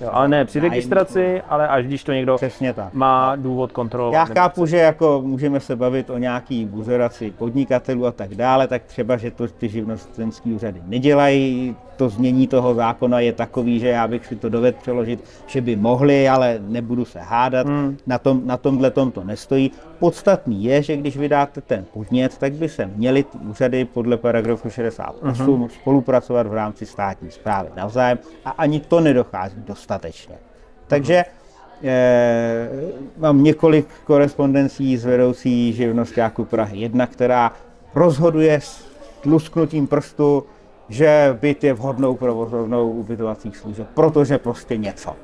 [0.01, 2.93] Jo, ale ne při registraci, ale až když to někdo Přesně tak.
[2.93, 4.13] má důvod kontrolovat.
[4.13, 8.83] Já chápu, že jako můžeme se bavit o nějaký buzeraci podnikatelů a tak dále, tak
[8.83, 14.07] třeba, že to ty živnostenské úřady nedělají, to změní toho zákona je takový, že já
[14.07, 17.97] bych si to dovedl přeložit, že by mohli, ale nebudu se hádat, hmm.
[18.07, 19.71] na, tom, na tomhle tom to nestojí.
[19.99, 24.69] Podstatný je, že když vydáte ten podnět, tak by se měly ty úřady podle paragrafu
[24.69, 25.67] 68 uh-huh.
[25.67, 30.35] spolupracovat v rámci státní zprávy navzájem a ani to nedochází dostatečně.
[30.87, 31.87] Takže uh-huh.
[31.87, 32.69] eh,
[33.17, 37.51] mám několik korespondencí s vedoucí živnostáků Prahy 1, která
[37.95, 38.85] rozhoduje s
[39.25, 40.43] lusknutím prstu,
[40.89, 45.15] že byt je vhodnou provozovnou ubytovacích služeb, protože prostě něco.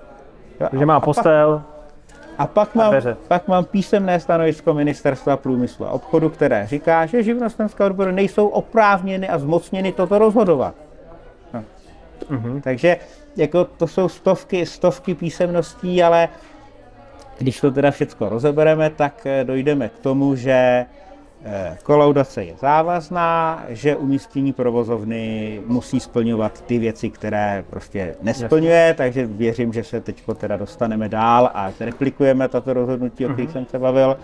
[0.79, 1.63] Že má postel.
[2.37, 7.23] A pak mám, a pak mám písemné stanovisko Ministerstva průmyslu a obchodu, které říká, že
[7.23, 10.75] živnostenské odbory nejsou oprávněny a zmocněny toto rozhodovat.
[11.53, 11.63] No.
[12.31, 12.61] Uh-huh.
[12.61, 12.97] Takže
[13.37, 16.29] jako to jsou stovky, stovky písemností, ale
[17.37, 20.85] když to teda všechno rozebereme, tak eh, dojdeme k tomu, že
[21.83, 28.93] kolaudace je závazná, že umístění provozovny musí splňovat ty věci, které prostě nesplňuje, Jasně.
[28.93, 33.53] takže věřím, že se teď teda dostaneme dál a replikujeme tato rozhodnutí, o kterých uh-huh.
[33.53, 34.17] jsem se bavil.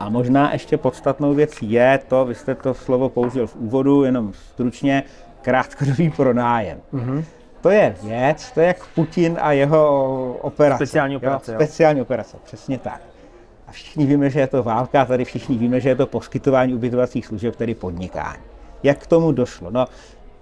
[0.00, 4.32] A možná ještě podstatnou věcí je to, vy jste to slovo použil v úvodu, jenom
[4.32, 5.02] stručně,
[5.42, 6.80] krátkodobý pronájem.
[6.94, 7.24] Uh-huh.
[7.60, 10.86] To je věc, to je jak Putin a jeho operace.
[10.86, 11.52] Speciální operace.
[11.52, 11.58] Jo?
[11.58, 13.00] Speciální operace, přesně tak
[13.74, 17.56] všichni víme, že je to válka, tady všichni víme, že je to poskytování ubytovacích služeb,
[17.56, 18.42] tedy podnikání.
[18.82, 19.70] Jak k tomu došlo?
[19.70, 19.86] No,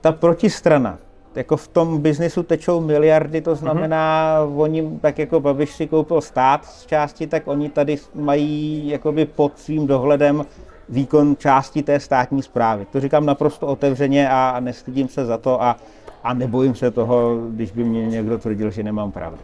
[0.00, 0.98] ta protistrana,
[1.34, 4.60] jako v tom biznisu tečou miliardy, to znamená, mm-hmm.
[4.60, 9.58] oni, tak jako Babiš si koupil stát z části, tak oni tady mají jakoby pod
[9.58, 10.44] svým dohledem
[10.88, 12.86] výkon části té státní zprávy.
[12.92, 15.76] To říkám naprosto otevřeně a nestydím se za to a,
[16.24, 19.38] a nebojím se toho, když by mě někdo tvrdil, že nemám pravdu.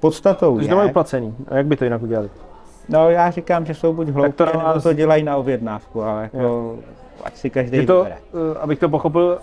[0.00, 0.70] Podstatou Takže je...
[0.70, 1.34] to mají placený.
[1.48, 2.30] A jak by to jinak udělali?
[2.88, 4.82] No já říkám, že jsou buď hloupí, to nebo nás...
[4.82, 6.78] to dělají na objednávku, ale jako,
[7.24, 8.16] ať si každý je to, vybere.
[8.54, 9.38] Eh, abych to pochopil,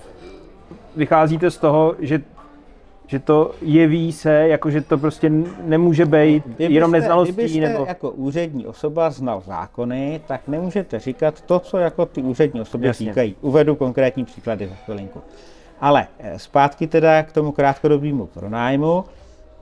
[0.95, 2.21] vycházíte z toho, že
[3.07, 5.29] že to jeví se, jako že to prostě
[5.63, 7.33] nemůže být kdybyste, jenom neznalostí.
[7.33, 7.85] Kdybyste nebo...
[7.85, 13.05] jako úřední osoba znal zákony, tak nemůžete říkat to, co jako ty úřední osoby Jasně.
[13.05, 13.35] říkají.
[13.41, 15.21] Uvedu konkrétní příklady za chvilinku.
[15.81, 19.05] Ale eh, zpátky teda k tomu krátkodobému pronájmu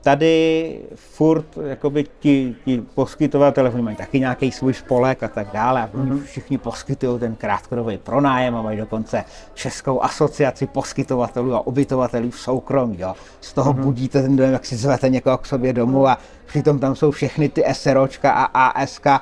[0.02, 5.82] tady furt jakoby ti, ti poskytovatelé, oni mají taky nějaký svůj spolek a tak dále
[5.82, 6.22] a mm-hmm.
[6.22, 12.96] všichni poskytují ten krátkodobý pronájem a mají dokonce Českou asociaci poskytovatelů a ubytovatelů v soukromí.
[13.00, 13.14] Jo.
[13.40, 13.82] Z toho mm-hmm.
[13.82, 17.48] budíte ten dojem, jak si zvete někoho k sobě domů a přitom tam jsou všechny
[17.48, 19.20] ty SROčka a ASK, eh,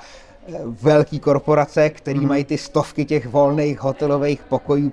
[0.64, 2.29] velký korporace, které mm-hmm.
[2.29, 4.93] mají ty stovky těch volných hotelových pokojů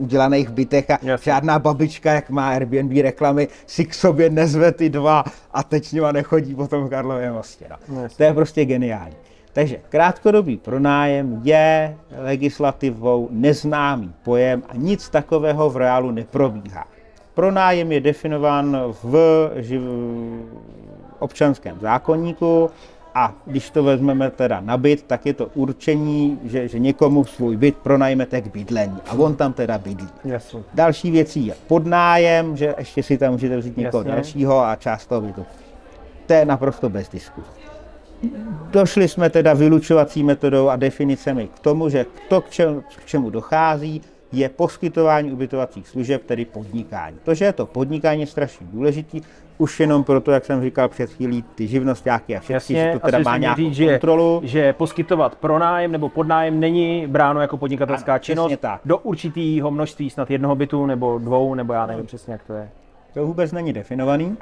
[0.00, 1.32] udělaných bytech a Jasně.
[1.32, 5.92] žádná babička, jak má Airbnb reklamy, si k sobě nezve ty dva a teď s
[5.92, 7.66] nima nechodí po tom Karlově mostě.
[7.88, 8.08] No.
[8.16, 9.16] To je prostě geniální.
[9.52, 16.84] Takže krátkodobý pronájem je legislativou neznámý pojem a nic takového v reálu neprobíhá.
[17.34, 19.14] Pronájem je definován v
[19.56, 19.82] živ...
[21.18, 22.70] občanském zákonníku
[23.14, 27.56] a když to vezmeme teda na byt, tak je to určení, že, že někomu svůj
[27.56, 30.08] byt pronajmete k bydlení a on tam teda bydlí.
[30.24, 30.62] Jasně.
[30.74, 34.12] Další věcí je podnájem, že ještě si tam můžete vzít někoho Jasně.
[34.12, 35.46] dalšího a část toho bytu.
[36.26, 37.48] To je naprosto bez diskuze.
[38.70, 43.30] Došli jsme teda vylučovací metodou a definicemi k tomu, že to, k čemu, k čemu
[43.30, 47.16] dochází, je poskytování ubytovacích služeb, tedy podnikání.
[47.24, 49.20] To, že je to podnikání, je strašně důležitý,
[49.60, 53.18] už jenom proto, jak jsem říkal před chvílí, ty živnostáky a všechny, že to teda
[53.18, 54.40] má nějakou říct, kontrolu.
[54.42, 58.80] Že, že poskytovat pronájem nebo podnájem není bráno jako podnikatelská ano, činnost tak.
[58.84, 62.70] do určitého množství, snad jednoho bytu nebo dvou, nebo já nevím přesně, jak to je.
[63.14, 64.36] To vůbec není definovaný,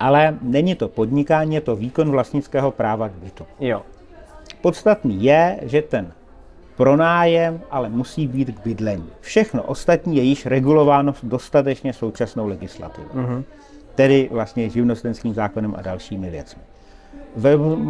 [0.00, 3.46] ale není to podnikání, je to výkon vlastnického práva k bytu.
[3.60, 3.82] Jo.
[4.60, 6.12] Podstatný je, že ten
[6.76, 9.10] pronájem ale musí být k bydlení.
[9.20, 13.14] Všechno ostatní je již regulováno dostatečně současnou legislativou.
[13.14, 13.44] Mm-hmm.
[13.96, 16.62] Tedy vlastně živnostenským zákonem a dalšími věcmi.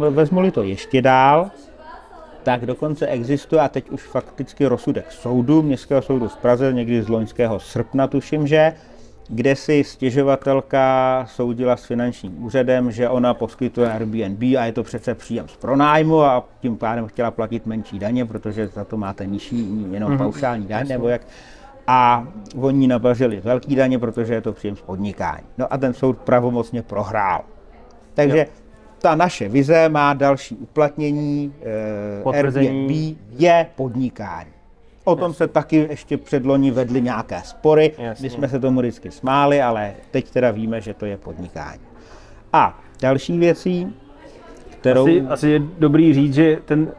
[0.09, 1.51] Vezmu-li to ještě dál,
[2.43, 7.09] tak dokonce existuje, a teď už fakticky rozsudek soudu, Městského soudu v Praze, někdy z
[7.09, 8.73] loňského srpna tuším, že
[9.29, 15.15] kde si stěžovatelka soudila s finančním úřadem, že ona poskytuje Airbnb a je to přece
[15.15, 19.85] příjem z pronájmu a tím pádem chtěla platit menší daně, protože za to máte nižší
[19.91, 20.17] jenom mm-hmm.
[20.17, 21.21] paušální daň, nebo jak.
[21.87, 25.43] A oni nabařili velký daně, protože je to příjem z podnikání.
[25.57, 27.41] No a ten soud pravomocně prohrál.
[28.13, 28.45] Takže jo.
[28.99, 31.53] ta naše vize má další uplatnění.
[32.25, 34.49] Eh, Airbnb je podnikání.
[35.03, 37.93] O tom se taky ještě předloni vedly nějaké spory.
[37.97, 38.23] Jasně.
[38.23, 41.81] My jsme se tomu vždycky smáli, ale teď teda víme, že to je podnikání.
[42.53, 43.95] A další věcí,
[44.69, 45.03] kterou...
[45.03, 46.91] Asi, asi je dobrý říct, že ten,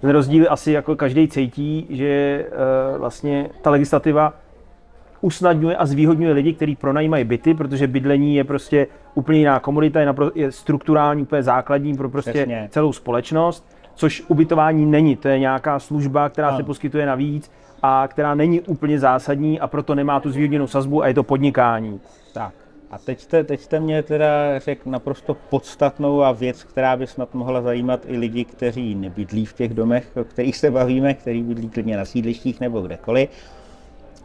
[0.00, 2.44] ten rozdíl asi jako každý cítí, že
[2.92, 4.32] uh, vlastně ta legislativa
[5.20, 10.06] usnadňuje a zvýhodňuje lidi, kteří pronajímají byty, protože bydlení je prostě úplně jiná komunita, je,
[10.06, 12.68] napro- je strukturální, úplně základní pro prostě Přesně.
[12.70, 15.16] celou společnost což ubytování není.
[15.16, 16.56] To je nějaká služba, která no.
[16.56, 17.50] se poskytuje navíc
[17.82, 22.00] a která není úplně zásadní a proto nemá tu zvýhodněnou sazbu a je to podnikání.
[22.34, 22.52] Tak.
[22.90, 27.34] A teď jste, teď jste mě teda řekl naprosto podstatnou a věc, která by snad
[27.34, 31.68] mohla zajímat i lidi, kteří nebydlí v těch domech, o kterých se bavíme, kteří bydlí
[31.68, 33.30] klidně na sídlištích nebo kdekoliv.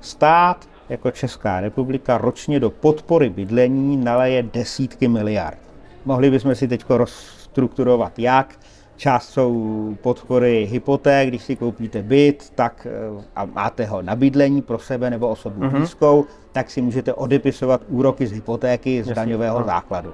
[0.02, 5.58] Stát jako Česká republika ročně do podpory bydlení naleje desítky miliard.
[6.06, 8.56] Mohli bychom si teď rozstrukturovat jak,
[9.02, 14.62] Část jsou podpory hypoték, když si koupíte byt tak, eh, a máte ho na bydlení
[14.62, 15.70] pro sebe nebo osobu uh-huh.
[15.70, 19.66] blízkou, tak si můžete odepisovat úroky z hypotéky z Jasně, daňového no.
[19.66, 20.14] základu.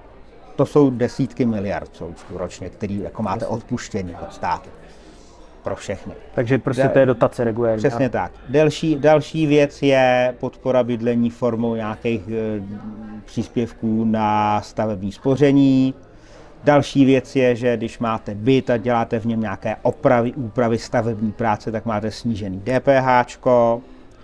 [0.56, 3.58] To jsou desítky miliard součtu ročně, který jako máte Jasně.
[3.58, 4.70] odpuštění od státu
[5.64, 6.14] pro všechny.
[6.36, 7.78] Takže prostě to je dotace regulérní.
[7.78, 8.32] Přesně tak.
[8.50, 12.62] Další, další věc je podpora bydlení formou nějakých e,
[13.26, 15.94] příspěvků na stavební spoření,
[16.68, 21.32] Další věc je, že když máte byt a děláte v něm nějaké opravy, úpravy, stavební
[21.32, 23.38] práce, tak máte snížený DPH.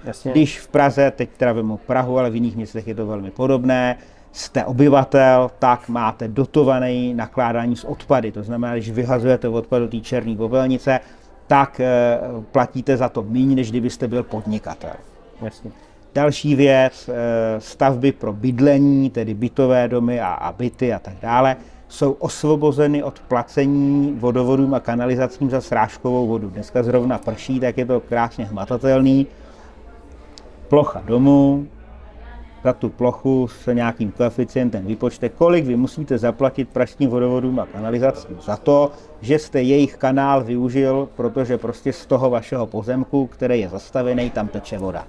[0.05, 0.31] Jasně.
[0.31, 3.97] Když v Praze, teď teda vemu Prahu, ale v jiných městech je to velmi podobné,
[4.31, 8.31] jste obyvatel, tak máte dotované nakládání s odpady.
[8.31, 10.99] To znamená, když vyhazujete odpad do té černé popelnice,
[11.47, 12.19] tak e,
[12.51, 14.93] platíte za to méně, než kdybyste byl podnikatel.
[15.41, 15.71] Jasně.
[16.15, 21.55] Další věc, e, stavby pro bydlení, tedy bytové domy a, a byty a tak dále
[21.93, 26.49] jsou osvobozeny od placení vodovodům a kanalizacím za srážkovou vodu.
[26.49, 29.27] Dneska zrovna prší, tak je to krásně hmatatelný.
[30.67, 31.67] Plocha domu,
[32.63, 38.37] za tu plochu se nějakým koeficientem vypočte, kolik vy musíte zaplatit pražským vodovodům a kanalizacím
[38.41, 43.69] za to, že jste jejich kanál využil, protože prostě z toho vašeho pozemku, který je
[43.69, 45.07] zastavený, tam teče voda.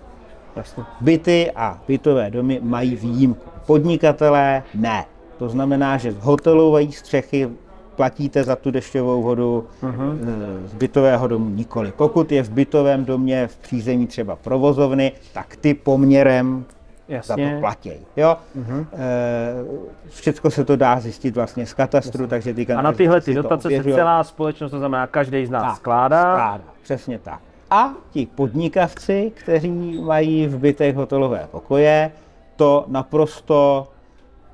[1.01, 3.51] Byty a bytové domy mají výjimku.
[3.67, 5.14] Podnikatelé ne.
[5.39, 7.51] To znamená, že z hotelové střechy
[7.97, 10.19] platíte za tu dešťovou vodu, uh-huh.
[10.67, 11.93] z bytového domu nikoli.
[11.97, 16.65] Pokud je v bytovém domě v přízemí třeba provozovny, tak ty poměrem
[17.09, 17.47] Jasně.
[17.47, 17.93] za to platí.
[18.17, 18.37] Jo?
[18.59, 18.87] Uh-huh.
[18.93, 22.31] E, všechno se to dá zjistit vlastně z katastru, Jasně.
[22.31, 25.63] takže ty A na tyhle ty dotace se celá společnost, to znamená každý z nás
[25.63, 26.23] tak, skládá.
[26.23, 26.65] skládá.
[26.83, 27.41] Přesně tak.
[27.71, 32.13] A ti podnikavci, kteří mají v bytech hotelové pokoje,
[32.57, 33.89] to naprosto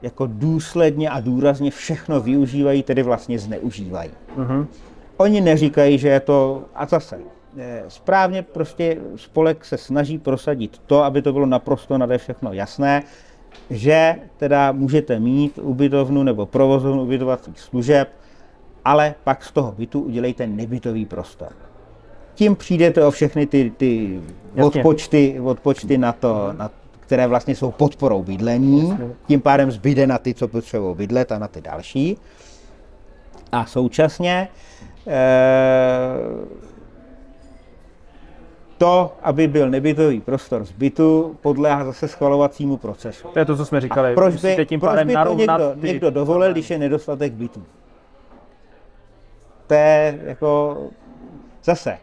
[0.02, 4.10] jako důsledně a důrazně všechno využívají, tedy vlastně zneužívají.
[4.36, 4.66] Uh-huh.
[5.16, 7.18] Oni neříkají, že je to, a zase,
[7.58, 13.02] eh, správně prostě spolek se snaží prosadit to, aby to bylo naprosto nade všechno jasné,
[13.70, 18.08] že teda můžete mít ubytovnu nebo provozovnu ubytovacích služeb,
[18.84, 21.52] ale pak z toho bytu udělejte nebytový prostor.
[22.34, 24.20] Tím přijdete o všechny ty, ty
[24.62, 26.70] odpočty, odpočty na, to, na,
[27.10, 31.48] které vlastně jsou podporou bydlení, tím pádem zbyde na ty, co potřebují bydlet a na
[31.48, 32.18] ty další.
[33.52, 34.48] A současně
[35.06, 35.18] e,
[38.78, 43.28] to, aby byl nebytový prostor zbytu, podléhá zase schvalovacímu procesu.
[43.28, 44.12] To je to, co jsme říkali.
[44.12, 45.86] A proč by, tím proč by to někdo, ty...
[45.86, 47.64] někdo dovolil, když je nedostatek bytů?
[49.66, 50.78] To je jako
[51.64, 51.98] zase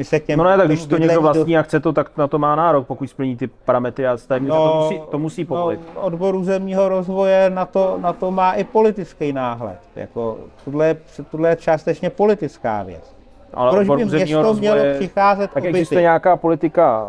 [0.00, 2.16] my se k těm No ne, tak když to někdo vlastní a chce to, tak
[2.16, 5.44] na to má nárok, pokud splní ty parametry a stavební no, to musí, to musí
[5.44, 5.80] povolit.
[5.94, 9.78] No, odbor územního rozvoje na to, na to má i politický náhled.
[9.96, 10.96] Jako, tohle, je,
[11.30, 13.16] tohle je částečně politická věc.
[13.54, 15.78] Ale Proč odbor by územního město mělo rozvoje- přicházet Tak o byty?
[15.78, 17.08] existuje nějaká politika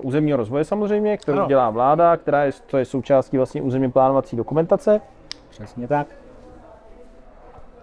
[0.00, 1.46] uh, územního rozvoje samozřejmě, kterou Ano.
[1.48, 5.00] dělá vláda, která je, to je součástí vlastně územně plánovací dokumentace.
[5.48, 6.06] Přesně tak.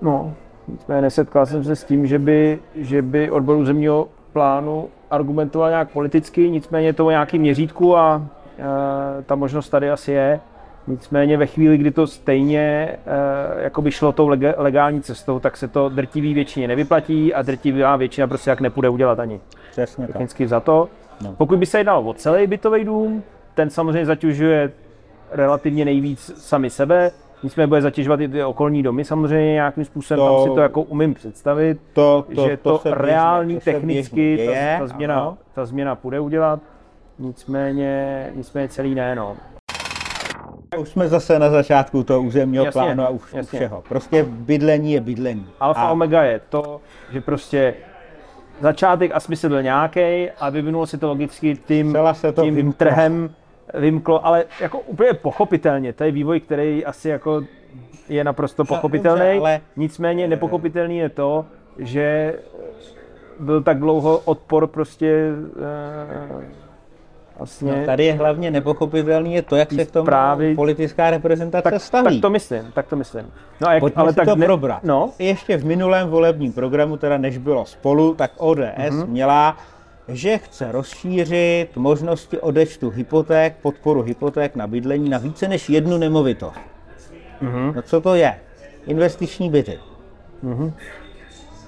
[0.01, 0.33] No,
[0.67, 5.89] nicméně nesetkal jsem se s tím, že by, že by odbor územního plánu argumentoval nějak
[5.89, 8.23] politicky, nicméně to o nějakém měřítku a uh,
[9.25, 10.39] ta možnost tady asi je.
[10.87, 12.97] Nicméně ve chvíli, kdy to stejně
[13.53, 17.41] uh, jako by šlo tou lega- legální cestou, tak se to drtivý většině nevyplatí a
[17.41, 19.39] drtivá většina prostě jak nepůjde udělat ani
[19.71, 20.13] Přesně tak.
[20.13, 20.89] technicky za to.
[21.21, 21.33] No.
[21.37, 24.71] Pokud by se jednalo o celý bytový dům, ten samozřejmě zatěžuje
[25.31, 27.11] relativně nejvíc sami sebe,
[27.43, 30.81] nicméně bude zatěžovat i ty okolní domy samozřejmě nějakým způsobem, To- tam si to jako
[30.81, 34.87] umím představit, To, to, že to, běžně- reální to se technicky běžně děje, ta, ta,
[34.93, 35.37] změna, ano.
[35.53, 36.59] ta změna půjde udělat,
[37.19, 39.35] nicméně, nicméně celý ne, no.
[40.77, 43.59] Už jsme zase na začátku toho územního Jasně, plánu a už jasně.
[43.59, 43.83] všeho.
[43.89, 45.47] Prostě bydlení je bydlení.
[45.59, 47.73] Alfa a omega je to, že prostě
[48.61, 52.73] začátek a smysl byl nějaký a vyvinulo se to logicky tím, se to tím vymklo.
[52.77, 53.29] trhem
[53.73, 57.43] vymklo, ale jako úplně pochopitelně, to je vývoj, který asi jako
[58.09, 61.45] je naprosto pochopitelný, dobře, ale- nicméně nepochopitelný je to,
[61.77, 62.35] že
[63.39, 65.29] byl tak dlouho odpor prostě
[65.61, 66.45] eh,
[67.37, 71.63] vlastně No, tady je hlavně nepochopitelný je to, jak se k tomu zprávy- politická reprezentace
[71.71, 72.15] tak, staví.
[72.15, 73.25] tak to myslím, tak to myslím.
[73.61, 74.83] No a jak, Pojďme ale tak to ne- probrat.
[74.83, 78.59] No, Ještě v minulém volebním programu, teda než bylo spolu, tak ODS
[78.89, 79.07] Mhm.
[79.09, 79.57] měla,
[80.07, 86.59] že chce rozšířit možnosti odečtu hypoték, podporu hypoték na bydlení na více než jednu nemovitost.
[87.41, 87.73] Mhm.
[87.75, 88.39] No co to je?
[88.87, 89.79] Investiční byty.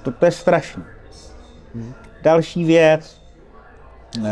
[0.03, 0.83] To, to je strašný.
[2.21, 3.21] Další věc,
[4.25, 4.31] eh,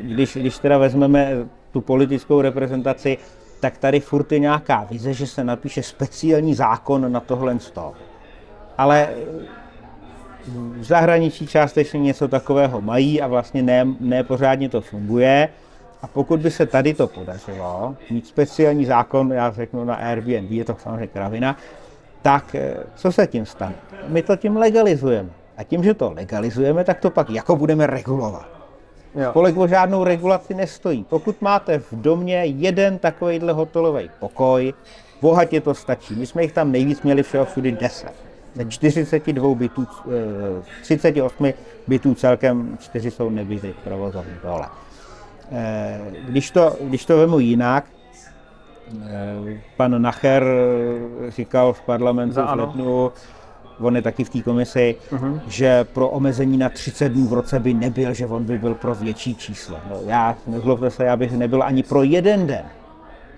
[0.00, 3.18] když, když teda vezmeme tu politickou reprezentaci,
[3.60, 7.92] tak tady furt je nějaká vize, že se napíše speciální zákon na tohle stol.
[8.78, 9.08] Ale
[10.48, 15.48] v zahraničí částečně něco takového mají a vlastně ne, ne pořádně to funguje.
[16.02, 20.64] A pokud by se tady to podařilo, mít speciální zákon, já řeknu na Airbnb, je
[20.64, 21.56] to samozřejmě kravina,
[22.22, 23.74] tak eh, co se tím stane?
[24.08, 25.30] My to tím legalizujeme.
[25.56, 28.46] A tím, že to legalizujeme, tak to pak jako budeme regulovat.
[29.14, 29.30] jo.
[29.30, 31.04] Spolek o žádnou regulaci nestojí.
[31.08, 34.74] Pokud máte v domě jeden takovýhle hotelový pokoj,
[35.22, 36.14] bohatě to stačí.
[36.14, 38.25] My jsme jich tam nejvíc měli všeho všude 10.
[38.56, 41.54] Ze 42 bytů, eh, 38
[41.88, 44.66] bytů celkem 4 jsou nebyty provozovny tohle.
[45.52, 47.84] Eh, Když to, když to vemu jinak,
[49.04, 50.44] eh, pan Nacher
[51.26, 52.66] eh, říkal v parlamentu Za v ANO.
[52.66, 53.12] lednu,
[53.80, 54.96] on je taky v té komisi,
[55.48, 58.94] že pro omezení na 30 dnů v roce by nebyl, že on by byl pro
[58.94, 59.78] větší číslo.
[59.90, 62.64] No, já, nezlobte se, já bych nebyl ani pro jeden den.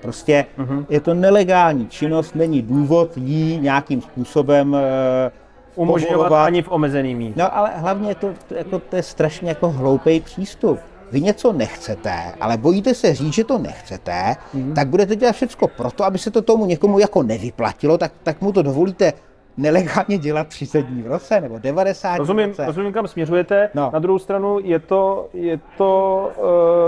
[0.03, 0.47] Prostě
[0.89, 5.31] je to nelegální činnost, není důvod jí nějakým způsobem eh,
[5.75, 6.47] Umožňovat povolovat.
[6.47, 7.35] ani v omezený míře.
[7.37, 10.79] No ale hlavně to, to, jako, to je strašně jako hloupý přístup.
[11.13, 14.73] Vy něco nechcete, ale bojíte se říct, že to nechcete, mm-hmm.
[14.73, 18.53] tak budete dělat všechno proto, aby se to tomu někomu jako nevyplatilo, tak, tak mu
[18.53, 19.13] to dovolíte
[19.57, 22.67] nelegálně dělat 30 dní v roce nebo 90 dní v Rozumím, roce.
[22.67, 23.71] rozumím, kam směřujete.
[23.75, 23.91] No.
[23.93, 26.31] Na druhou stranu je to, je to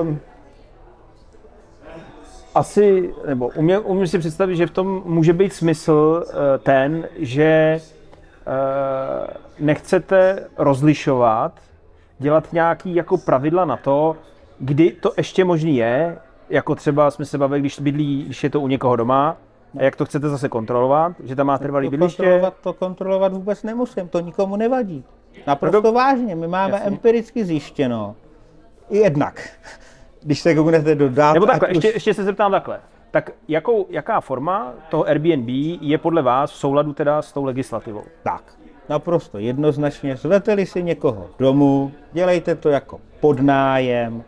[0.03, 0.21] um,
[2.55, 6.33] asi, nebo umím, umím si představit, že v tom může být smysl uh,
[6.63, 9.27] ten, že uh,
[9.59, 11.53] nechcete rozlišovat,
[12.19, 14.17] dělat nějaký jako pravidla na to,
[14.59, 16.19] kdy to ještě možný je,
[16.51, 19.37] jako třeba jsme se bavili, když bydlí, když je to u někoho doma,
[19.79, 22.23] a jak to chcete zase kontrolovat, že tam má trvalý to bydliště.
[22.23, 25.05] kontrolovat, to kontrolovat vůbec nemusím, to nikomu nevadí.
[25.47, 26.87] Naprosto No vážně, my máme Jasně.
[26.87, 28.17] empiricky zjištěno.
[28.91, 29.49] Jednak,
[30.23, 32.81] když se kouknete do dát, Nebo takhle, ještě, už- ještě se zeptám takhle.
[33.11, 35.49] Tak jakou, jaká forma toho Airbnb
[35.81, 38.03] je podle vás v souladu teda s tou legislativou?
[38.23, 38.43] Tak,
[38.89, 44.23] naprosto jednoznačně, zvete-li si někoho domů, dělejte to jako podnájem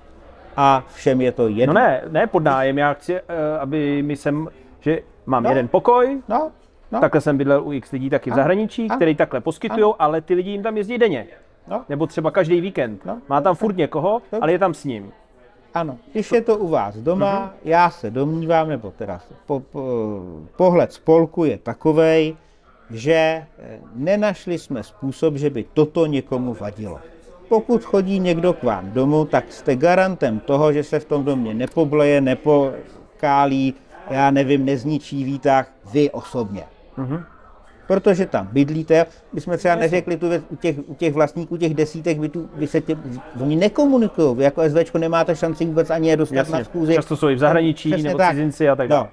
[0.57, 1.75] a všem je to No jedno.
[1.75, 3.23] ne, ne pod nájem, já chci, eh,
[3.61, 4.49] aby mi sem,
[4.81, 5.51] že mám No.
[5.51, 6.51] jeden pokoj, No,
[6.93, 8.97] no, takhle jsem bydlel u x lidí taky v zahraničí, Ano.
[8.97, 11.27] který takhle poskytují, ale ty lidi jim tam jezdí denně.
[11.69, 13.05] no, Nebo třeba každý víkend.
[13.07, 13.19] No.
[13.29, 14.39] Má tam furt někoho, Dobře.
[14.43, 15.13] ale je tam s ním.
[15.75, 15.97] Ano.
[16.13, 17.51] Když je to u vás doma, Mhm.
[17.65, 19.83] já se domnívám, nebo teda po, po,
[20.57, 22.37] pohled spolku je takovej,
[22.91, 23.13] že
[23.59, 26.99] eh, nenašli jsme způsob, že by toto někomu vadilo.
[27.49, 31.55] Pokud chodí někdo k vám domů, tak jste garantem toho, že se v tom domě
[31.55, 33.75] nepobleje, nepokálí,
[34.11, 36.65] já nevím, nezničí výtah, vy osobně.
[36.97, 37.25] Mhm.
[37.93, 39.07] Protože tam bydlíte.
[39.33, 42.67] My jsme třeba neřekli tu věc, u těch, u těch vlastníků těch desítek bytů, vy
[42.67, 42.97] se tě,
[43.41, 44.37] oni nekomunikují.
[44.37, 46.59] Vy jako SVČko nemáte šanci vůbec ani je dostat Jasně.
[46.59, 46.95] na schůzi.
[46.95, 48.31] Často jsou i v zahraničí, Přesně nebo tak.
[48.31, 49.05] cizinci a tak dále.
[49.05, 49.11] No.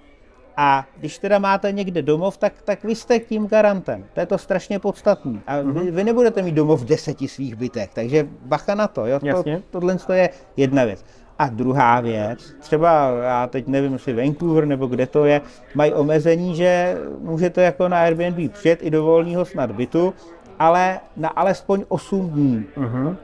[0.57, 4.05] A když teda máte někde domov, tak, tak vy jste tím garantem.
[4.13, 5.41] To je to strašně podstatný.
[5.47, 5.73] A Mhm.
[5.79, 9.05] vy, vy nebudete mít domov v deseti svých bytech, takže bacha na to.
[9.05, 9.19] Jo?
[9.19, 9.61] To, Jasně.
[9.69, 11.05] tohle to je jedna věc.
[11.39, 15.41] A druhá věc, třeba já teď nevím, jestli Vancouver nebo kde to je,
[15.75, 20.13] mají omezení, že můžete jako na Airbnb přijet i do volného snad bytu,
[20.59, 22.65] ale na alespoň 8 dní.
[22.77, 23.17] Mhm.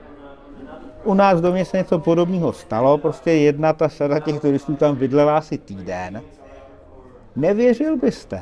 [1.04, 4.96] U nás do mě se něco podobného stalo, prostě jedna ta sada těch turistů tam
[4.96, 6.22] bydlela asi týden.
[7.36, 8.42] Nevěřil byste,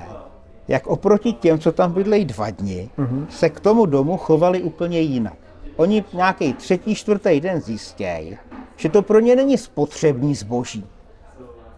[0.67, 2.89] jak oproti těm, co tam bydlejí dva dny,
[3.29, 5.37] se k tomu domu chovali úplně jinak.
[5.75, 8.37] Oni nějaký třetí, čtvrtý den zjistějí,
[8.75, 10.85] že to pro ně není spotřební zboží.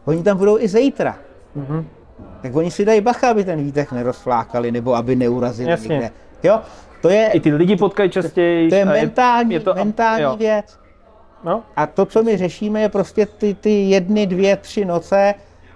[0.06, 1.18] Oni tam budou i zítra.
[2.42, 5.88] Tak oni si dají bacha, aby ten výtah nerozflákali, nebo aby neurazili Jasně.
[5.88, 6.12] někde.
[6.44, 6.60] Jo?
[7.02, 8.70] To je, I ty lidi potkají častěji.
[8.70, 10.36] to je mentální, je to, mentální jo.
[10.38, 10.80] věc.
[11.44, 15.34] No, A to, co my řešíme, je prostě ty, ty jedny, dvě, tři noce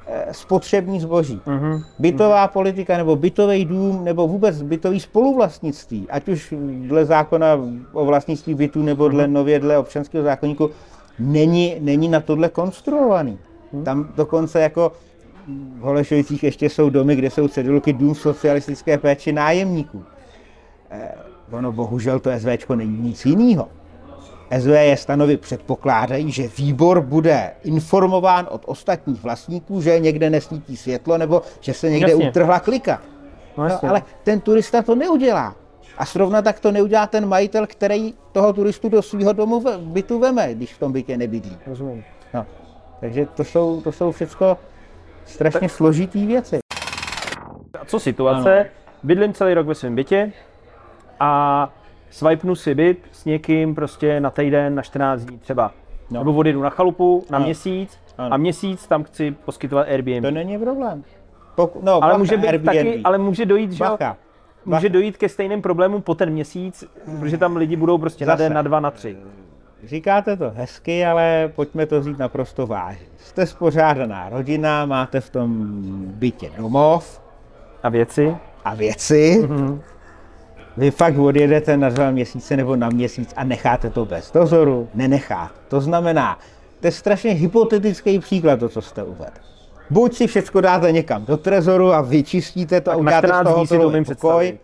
[0.07, 1.41] eh, spotřební zboží.
[1.45, 1.83] Mhm.
[1.99, 6.53] Bytová politika, nebo bytový dům, nebo vůbec bytový spoluvlastnictví, ať už
[6.87, 7.59] dle zákona
[7.93, 10.69] o vlastnictví bytu, nebo dle nově dle občanského zákonníku,
[11.19, 13.39] není, není na tohle konstruovaný.
[13.85, 14.91] Tam dokonce jako
[15.77, 20.03] v Holešovicích ještě jsou domy, kde jsou cedulky dům socialistické péči nájemníků.
[20.91, 21.11] Eh,
[21.51, 23.67] ono bohužel to SVčko není nic jiného.
[24.59, 31.41] SVJ stanovy předpokládají, že výbor bude informován od ostatních vlastníků, že někde nesvítí světlo nebo
[31.59, 32.29] že se někde Jasně.
[32.29, 33.01] utrhla klika.
[33.57, 35.55] no, No, ale ten turista to neudělá.
[35.99, 40.19] A srovna tak to neudělá ten majitel, který toho turistu do svého domu ve- bytu
[40.19, 41.57] veme, když v tom bytě nebydlí.
[41.67, 42.03] Rozumím.
[42.33, 42.45] No.
[42.99, 44.57] Takže to jsou, to jsou všechno
[45.25, 46.59] strašně složitý věci.
[47.81, 48.65] A co situace?
[49.03, 50.31] Bydlím celý rok ve svém bytě
[51.19, 51.69] a
[52.09, 55.71] swipenu si byt s někým prostě na týden, na 14 dní třeba.
[56.11, 56.19] No.
[56.19, 57.45] Nebo odjedu na chalupu na Ano.
[57.45, 58.33] měsíc Ano.
[58.33, 60.21] a měsíc tam chci poskytovat Airbnb.
[60.23, 61.03] To není problém.
[61.55, 62.65] Poku, no, ale může být Airbnb.
[62.65, 64.17] taky, ale může dojít, že Bacha.
[64.65, 66.83] Může dojít ke stejným problémům po ten měsíc,
[67.19, 68.43] protože tam lidi budou prostě na Zase.
[68.43, 69.17] den, na dva, na tři.
[69.83, 73.05] Říkáte to hezky, ale pojďme to vzít naprosto vážně.
[73.17, 75.65] Jste spořádaná rodina, máte v tom
[76.05, 77.21] bytě domov
[77.83, 78.35] A věci?
[78.65, 79.47] a věci.
[79.49, 79.81] Mhm.
[80.77, 84.89] Vy fakt odjedete na dva měsíce nebo na měsíc a necháte to bez dozoru?
[84.93, 85.53] Nenecháte.
[85.67, 86.39] To znamená,
[86.79, 89.33] to je strašně hypotetický příklad, to, co jste uvedl.
[89.89, 93.29] Buď si všechno dáte někam do trezoru a vyčistíte to a Tak na uděláte z
[93.29, 94.57] 14 toho dní si to umím pokoj,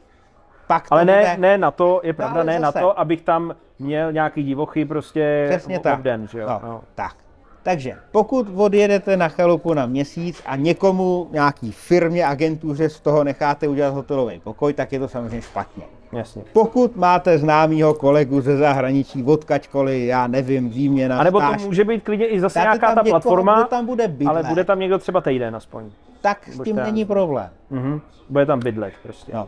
[0.67, 2.80] pak Ale ne, bude- ne na to, je pravda, ale ne na zase.
[2.80, 6.01] to, abych tam měl nějaký divochy prostě Přesně tak.
[6.01, 6.47] den, že jo?
[6.49, 6.82] No, No.
[6.95, 7.15] Tak.
[7.63, 13.67] Takže pokud odjedete na chalupu na měsíc a někomu, nějaký firmě, agentuře z toho necháte
[13.67, 15.84] udělat hotelový pokoj, tak je to samozřejmě špatně.
[16.16, 16.43] Jasně.
[16.53, 22.03] Pokud máte známýho kolegu ze zahraničí, odkaďkoliv, já nevím, výměna, A nebo to může být
[22.03, 24.97] klidně i zase dáte nějaká ta někoho, platforma, tam bude bydlet, ale bude tam někdo
[24.97, 25.84] třeba týden aspoň.
[26.22, 27.49] tak s tím 14 není problém.
[27.70, 28.01] Mhm.
[28.30, 29.32] Bude tam bydlet prostě.
[29.32, 29.47] Jo.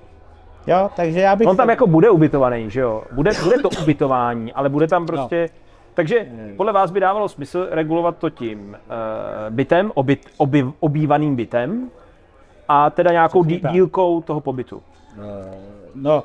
[0.67, 1.47] jo, takže já bych...
[1.47, 3.03] On tam jako bude ubytovaný, že jo?
[3.11, 5.49] Bude, bude to ubytování, ale bude tam prostě...
[5.93, 8.75] Takže podle vás by dávalo smysl regulovat to tím uh,
[9.49, 11.89] bytem, obyt, oby, obývaným bytem
[12.67, 14.81] a teda nějakou dí, dílkou toho pobytu.
[15.95, 16.23] No,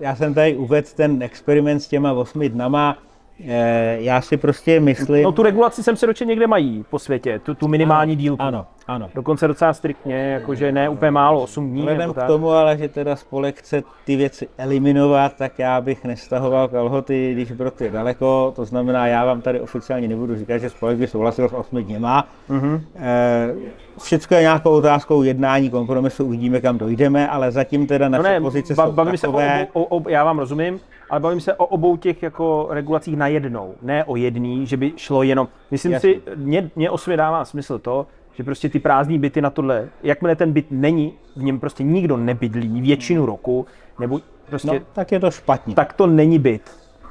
[0.00, 2.98] já jsem tady uvedl ten experiment s těma osmi dnama.
[3.46, 5.22] Eh, Já si prostě myslím...
[5.22, 8.42] No tu regulaci jsem se dočetl někde mají po světě, tu, tu minimální dílku.
[8.42, 9.08] Ano, ano.
[9.14, 11.80] Dokonce docela striktně, jakože ne úplně málo, 8 dní.
[11.80, 16.68] Vzhledem k tomu ale, že teda spolek chce ty věci eliminovat, tak já bych nestahoval
[16.68, 18.52] kalhoty, když Brod je daleko.
[18.56, 22.28] To znamená, já vám tady oficiálně nebudu říkat, že spolek by souhlasil s osmi dněma.
[22.48, 22.80] Mhm.
[22.96, 23.54] Eh,
[24.02, 28.40] Všechno je nějakou otázkou jednání, kompromisu, uvidíme, kam dojdeme, ale zatím teda No naše ne,
[28.40, 29.66] pozice ba- jsou bavím se o, takové.
[29.72, 30.80] o, o, já vám rozumím,
[31.10, 35.22] ale bavím se o obou těch jako regulacích najednou, ne o jedný, že by šlo
[35.22, 35.48] jenom.
[35.70, 36.10] Myslím Jasně.
[36.14, 40.36] si, mě, mě osobně dává smysl to, že prostě ty prázdné byty na tohle, jakmile
[40.36, 43.66] ten byt není, v něm prostě nikdo nebydlí většinu roku,
[44.00, 45.74] nebo prostě, No, tak je to špatně.
[45.74, 46.62] tak to není byt.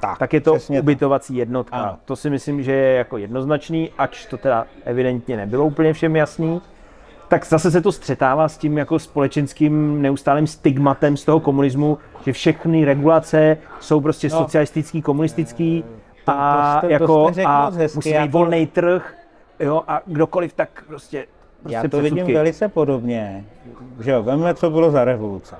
[0.01, 0.83] tak, Tak je to přesně tak.
[0.83, 1.75] ubytovací jednotka.
[1.77, 1.97] Ano.
[2.05, 6.61] To si myslím, že je jako jednoznačný, ač to teda evidentně nebylo úplně všem jasný.
[7.27, 11.97] Tak zase se to střetává s tím jako společenským neustálým stigmatem z toho komunismu,
[12.27, 14.37] že všechny regulace jsou prostě No.
[14.37, 15.83] socialistický, komunistický
[16.25, 19.13] to a, jste- jako, a hezky, musí být to- volný trh
[19.59, 21.25] jo, a kdokoliv tak prostě,
[21.61, 22.33] prostě Já to vidím předsudky.
[22.33, 23.45] velice podobně.
[23.99, 25.55] Že jo, veme, co bylo za revoluce.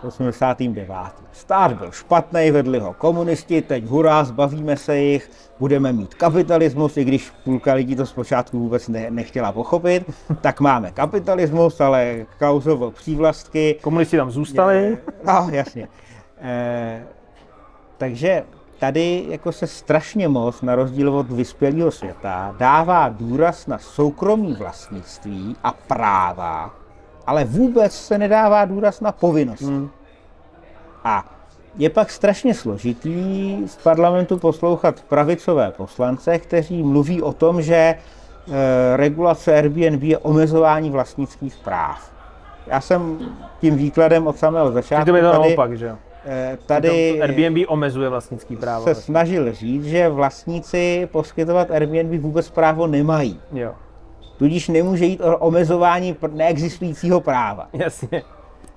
[0.00, 0.88] V 89.
[1.32, 7.04] Stát byl špatný, vedli ho komunisti, teď hurá, zbavíme se jich, budeme mít kapitalismus, i
[7.04, 10.10] když půlka lidí to zpočátku vůbec ne, nechtěla pochopit,
[10.40, 13.78] tak máme kapitalismus, ale kauzovo přívlastky.
[13.82, 14.98] Komunisti tam zůstali.
[15.26, 15.88] No, jasně.
[16.40, 17.02] E,
[17.98, 18.44] takže
[18.78, 25.56] tady jako se strašně moc, na rozdíl od vyspělého světa, dává důraz na soukromí vlastnictví
[25.62, 26.74] a práva,
[27.26, 29.64] ale vůbec se nedává důraz na povinnosti.
[29.64, 29.90] Hmm.
[31.04, 31.24] A
[31.76, 37.96] je pak strašně složitý v parlamentu poslouchat pravicové poslance, kteří mluví o tom, že e,
[38.96, 42.12] regulace Airbnb je omezování vlastnických práv.
[42.66, 43.18] Já jsem
[43.60, 45.96] tím výkladem od samého začátku to tady, naopak, že?
[46.26, 48.84] Eh, tady Airbnb omezuje vlastnický právo.
[48.84, 53.40] Se snažil říct, že vlastníci poskytovat Airbnb vůbec právo nemají.
[53.52, 53.74] Jo.
[54.36, 57.68] Tudíž nemůže jít o omezování neexistujícího práva.
[57.72, 58.22] Jasně.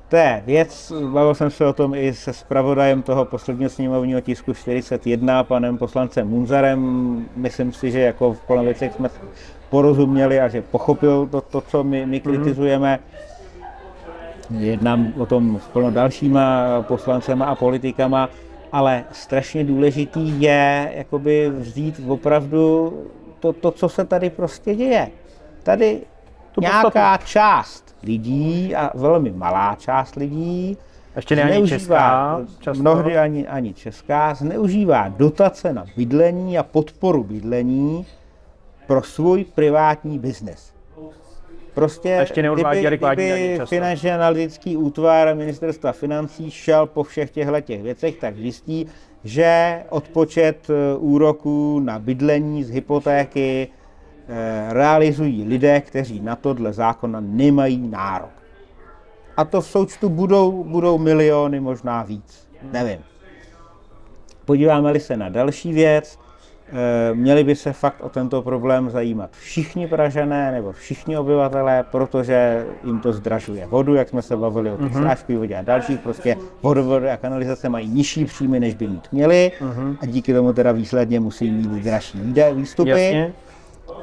[0.09, 4.53] To je věc, bavil jsem se o tom i se zpravodajem toho posledního sněmovního tisku
[4.53, 7.25] 41, panem poslancem Munzarem.
[7.35, 9.09] Myslím si, že jako v kolem věcech jsme
[9.69, 12.33] porozuměli a že pochopil to, to co my, my mhm.
[12.33, 12.99] kritizujeme.
[14.59, 18.29] Jednám o tom s plno dalšíma poslancema a politikama,
[18.71, 22.93] ale strašně důležitý je jakoby vzít opravdu
[23.39, 25.11] to, to, co se tady prostě děje.
[25.67, 26.01] Tady
[26.51, 27.25] to nějaká podstatu.
[27.25, 30.77] část lidí, a velmi malá část lidí,
[31.15, 32.81] ještě ne ani česká, často.
[32.81, 38.05] mnohdy ani, ani česká, zneužívá dotace na bydlení a podporu bydlení
[38.87, 40.73] pro svůj privátní biznes.
[41.73, 47.83] Prostě a ještě kdyby, kdyby finančně analytický útvar ministerstva financí šel po všech těchto těch
[47.83, 48.87] věcech, tak zjistí,
[49.23, 53.67] že odpočet e, úroků na bydlení z hypotéky
[54.69, 58.29] realizují lidé, kteří na to dle zákona nemají nárok.
[59.37, 62.49] A to v součtu budou, budou miliony, možná víc.
[62.71, 62.99] Nevím.
[64.45, 66.19] Podíváme-li se na další věc,
[66.69, 72.65] Eh, měli by se fakt o tento problém zajímat všichni Pražané nebo všichni obyvatelé, protože
[72.83, 75.37] jim to zdražuje vodu, jak jsme se bavili o těch mm-hmm.
[75.37, 75.99] vodě a dalších.
[75.99, 79.97] Prostě vodovody a kanalizace mají nižší příjmy, než by mít měli mm-hmm.
[80.01, 82.89] a díky tomu teda výsledně musí mít dražší výstupy.
[82.89, 83.33] Jasně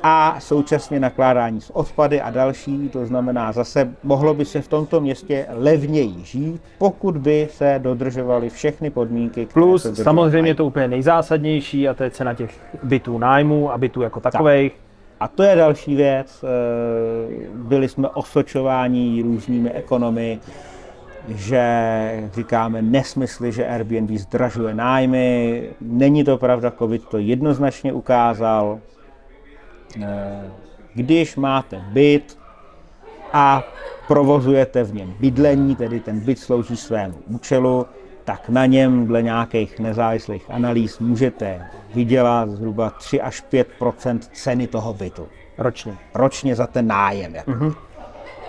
[0.03, 5.01] a současně nakládání s odpady a další, to znamená zase mohlo by se v tomto
[5.01, 9.49] městě levněji žít, pokud by se dodržovaly všechny podmínky.
[9.53, 12.51] Plus samozřejmě to úplně nejzásadnější a to je cena těch
[12.83, 14.73] bytů nájmu a bytů jako takových.
[14.73, 14.81] Tak.
[15.21, 16.45] A to je další věc.
[16.45, 20.39] Eh, byli jsme osočováni různými ekonomy,
[21.29, 25.63] že říkáme nesmysly, že Airbnb zdražuje nájmy.
[25.81, 28.79] Není to pravda, COVID to jednoznačně ukázal.
[30.03, 30.51] Eh,
[30.95, 32.39] když máte byt
[33.33, 33.63] a
[34.09, 37.87] provozujete v něm bydlení, tedy ten byt slouží svému účelu,
[38.25, 44.95] tak na něm dle nějakých nezávislých analýz můžete vydělat zhruba 3 až 5% ceny toho
[44.95, 45.29] bytu.
[45.59, 45.97] Ročně.
[46.15, 47.35] Ročně za ten nájem.
[47.35, 47.51] Jako.
[47.51, 47.75] Mm-hmm.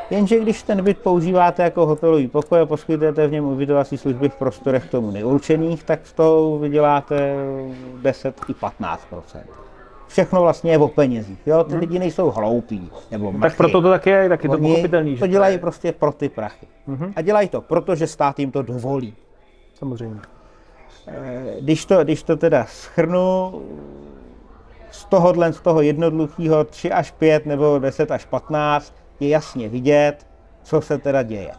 [0.10, 4.36] Jenže když ten byt používáte jako hotelový pokoj a poskytujete v něm ubytovací služby v
[4.36, 7.36] prostorech tomu neurčených, tak z toho vyděláte
[8.02, 9.08] 10 i 15
[10.08, 11.40] všechno vlastně je o penězích.
[11.46, 11.64] Jo?
[11.64, 11.80] Ty hmm.
[11.80, 13.42] lidi nejsou hloupí nebo machy.
[13.42, 15.18] Tak proto to tak je, tak je to pochopitelný.
[15.18, 16.68] To dělají prostě pro ty prachy.
[16.88, 17.14] Hmm.
[17.16, 19.14] A dělají to, protože stát jim to dovolí.
[19.74, 20.20] Samozřejmě.
[21.08, 23.62] Eh, když to, když to teda schrnu,
[24.92, 30.28] z tohohle, z toho jednoduchého 3 až 5 nebo 10 až 15 je jasně vidět,
[30.64, 31.52] co se teda děje.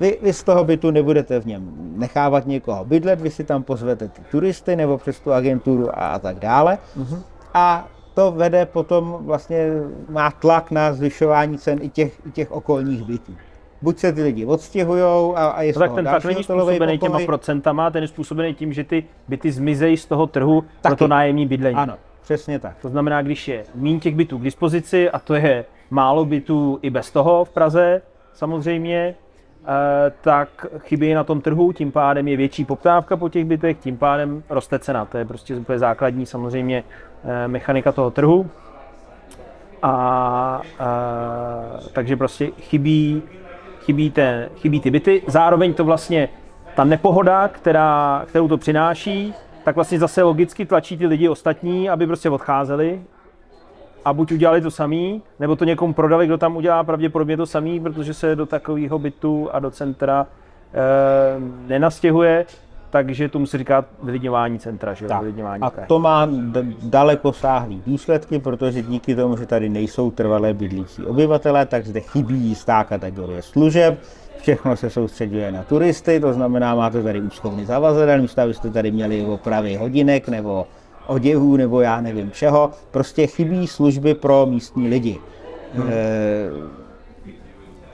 [0.00, 4.08] Vy, vy z toho bytu nebudete v něm nechávat někoho bydlet, vy si tam pozvete
[4.08, 6.78] ty turisty nebo přes tu agenturu a, a tak dále.
[6.98, 7.22] Uh-huh
[7.56, 9.68] a to vede potom vlastně,
[10.08, 13.32] má tlak na zvyšování cen i těch, i těch okolních bytů.
[13.82, 15.02] Buď se ty lidi odstěhují
[15.34, 18.72] a, a je no tak ten tlak není způsobený těma procentama, ten je způsobený tím,
[18.72, 20.80] že ty byty zmizejí z toho trhu Taky.
[20.82, 21.76] pro to nájemní bydlení.
[21.76, 22.76] Ano, přesně tak.
[22.82, 26.90] To znamená, když je méně těch bytů k dispozici, a to je málo bytů i
[26.90, 28.02] bez toho v Praze,
[28.34, 29.14] samozřejmě,
[30.20, 34.42] tak chybí na tom trhu, tím pádem je větší poptávka po těch bytech, tím pádem
[34.50, 35.04] roste cena.
[35.04, 36.84] To je prostě úplně základní samozřejmě
[37.24, 38.50] eh, mechanika toho trhu.
[39.82, 43.22] A, a eh, takže prostě chybí,
[43.80, 45.22] chybí, te, chybí ty byty.
[45.26, 46.28] Zároveň to vlastně
[46.74, 52.06] ta nepohoda, která, kterou to přináší, tak vlastně zase logicky tlačí ty lidi ostatní, aby
[52.06, 53.00] prostě odcházeli
[54.06, 57.80] a buď udělali to samý, nebo to někomu prodali, kdo tam udělá pravděpodobně to samý,
[57.80, 62.46] protože se do takového bytu a do centra e, nenastěhuje,
[62.90, 64.94] takže tomu se říká vylidňování centra.
[64.94, 65.06] Že?
[65.06, 65.20] Tak.
[65.20, 66.28] Vylidňování a to má
[66.82, 72.38] daleko sáhlý důsledky, protože díky tomu, že tady nejsou trvalé bydlící obyvatelé, tak zde chybí
[72.38, 73.98] jistá kategorie služeb,
[74.40, 79.24] všechno se soustředuje na turisty, to znamená, máte tady úschovný zavazatel, místo abyste tady měli
[79.24, 80.66] opravy hodinek nebo
[81.06, 82.70] oděvů nebo já nevím čeho.
[82.90, 85.18] Prostě chybí služby pro místní lidi.
[85.74, 85.88] Hmm.
[85.90, 86.50] E,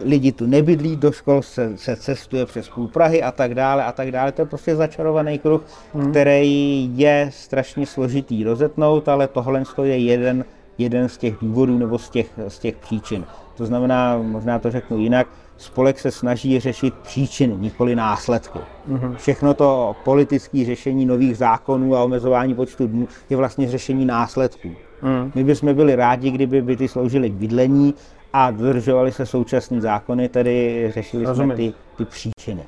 [0.04, 3.92] lidi tu nebydlí, do škol se, se cestuje přes půl Prahy a tak dále a
[3.92, 4.32] tak dále.
[4.32, 5.62] To je prostě začarovaný kruh,
[5.94, 6.10] hmm.
[6.10, 10.44] který je strašně složitý rozetnout, ale tohle je jeden,
[10.78, 13.24] jeden z těch důvodů nebo z těch, z těch příčin.
[13.56, 15.26] To znamená, možná to řeknu jinak,
[15.62, 18.58] spolek se snaží řešit příčiny, nikoli následky.
[18.90, 19.14] Mm-hmm.
[19.14, 24.68] Všechno to politické řešení nových zákonů a omezování počtu dnů je vlastně řešení následků.
[25.02, 25.32] Mm.
[25.34, 27.94] My bychom byli rádi, kdyby byty sloužily k bydlení
[28.32, 31.48] a dodržovaly se současné zákony, tedy řešili Rozumím.
[31.50, 32.62] jsme ty, ty příčiny.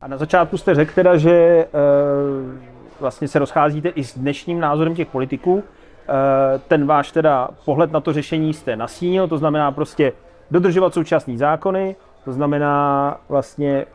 [0.00, 1.66] A na začátku jste řekl teda, že e,
[3.00, 5.62] vlastně se rozcházíte i s dnešním názorem těch politiků.
[5.62, 10.12] E, ten váš teda pohled na to řešení jste nasínil, to znamená prostě
[10.50, 13.86] dodržovat současné zákony, to znamená vlastně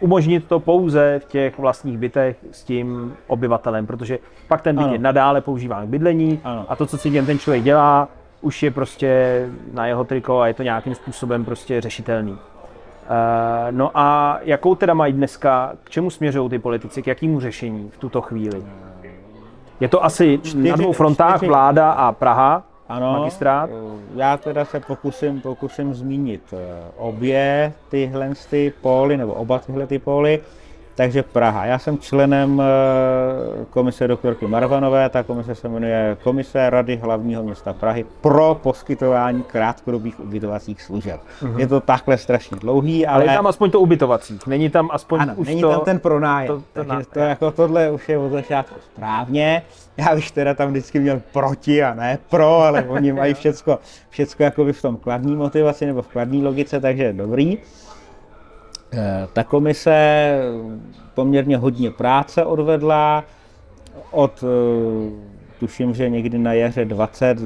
[0.00, 4.18] umožnit to pouze v těch vlastních bytech s tím obyvatelem, protože
[4.48, 4.92] pak ten byt ano.
[4.92, 6.66] je nadále používán k bydlení ano.
[6.68, 8.08] a to, co si ten člověk dělá,
[8.40, 12.32] už je prostě na jeho triko a je to nějakým způsobem prostě řešitelný.
[12.32, 12.38] Uh,
[13.70, 17.98] no a jakou teda mají dneska, k čemu směřují ty politici, k jakému řešení v
[17.98, 18.62] tuto chvíli?
[19.80, 21.48] Je to asi čtyři, na dvou frontách čtyři.
[21.48, 23.70] vláda a Praha, ano, magistrát?
[23.70, 23.74] Eh,
[24.14, 26.56] já teda se pokusím, pokusím zmínit eh,
[26.96, 30.40] obě tyhle ty póly, nebo oba tyhle ty póly.
[30.94, 31.64] Takže Praha.
[31.64, 37.72] Já jsem členem eh, komise doktorky Marvanové, ta komise se jmenuje Komise Rady hlavního města
[37.72, 41.20] Prahy pro poskytování krátkodobých ubytovacích služeb.
[41.42, 41.58] Uh-huh.
[41.58, 43.22] Je to takhle strašně dlouhý, ale...
[43.22, 45.70] Ale je tam aspoň to ubytovacích, není tam aspoň ano, už není to...
[45.70, 49.62] tam ten pronájem, to, to, takže to jako tohle už je od začátku správně.
[49.96, 53.78] Já bych teda tam vždycky měl proti a ne pro, ale oni mají všecko,
[54.10, 57.58] všecko jakoby v tom kladní motivaci nebo v kladní logice, takže dobrý.
[58.96, 59.94] Eh, ta komise
[61.14, 63.24] poměrně hodně práce odvedla.
[64.10, 65.10] Od, eh,
[65.60, 67.38] tuším, že někdy na jaře 20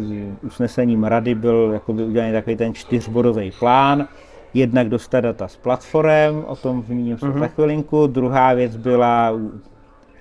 [0.43, 4.09] usnesením rady byl jakoby udělaný takový ten čtyřbodový plán.
[4.55, 7.39] Jednak dostat data z platform, o tom zmíním se uh-huh.
[7.39, 8.07] za chvilinku.
[8.07, 9.33] Druhá věc byla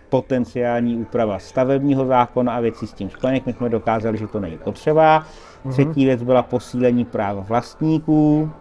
[0.10, 3.46] potenciální úprava stavebního zákona a věcí s tím spojených.
[3.46, 5.24] My jsme dokázali, že to není potřeba.
[5.66, 5.72] Uh-huh.
[5.72, 8.52] Třetí věc byla posílení práv vlastníků,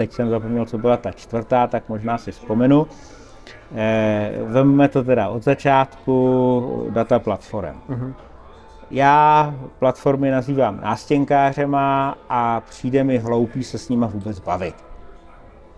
[0.00, 2.86] teď jsem zapomněl, co byla ta čtvrtá, tak možná si vzpomenu.
[3.74, 7.80] Eh, vezmeme to teda od začátku data platform.
[7.88, 8.14] Uh-huh.
[8.90, 14.74] Já platformy nazývám nástěnkářema a přijde mi hloupý se s nima vůbec bavit.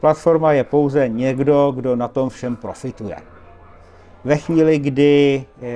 [0.00, 3.16] Platforma je pouze někdo, kdo na tom všem profituje.
[4.24, 5.68] Ve chvíli, kdy eh,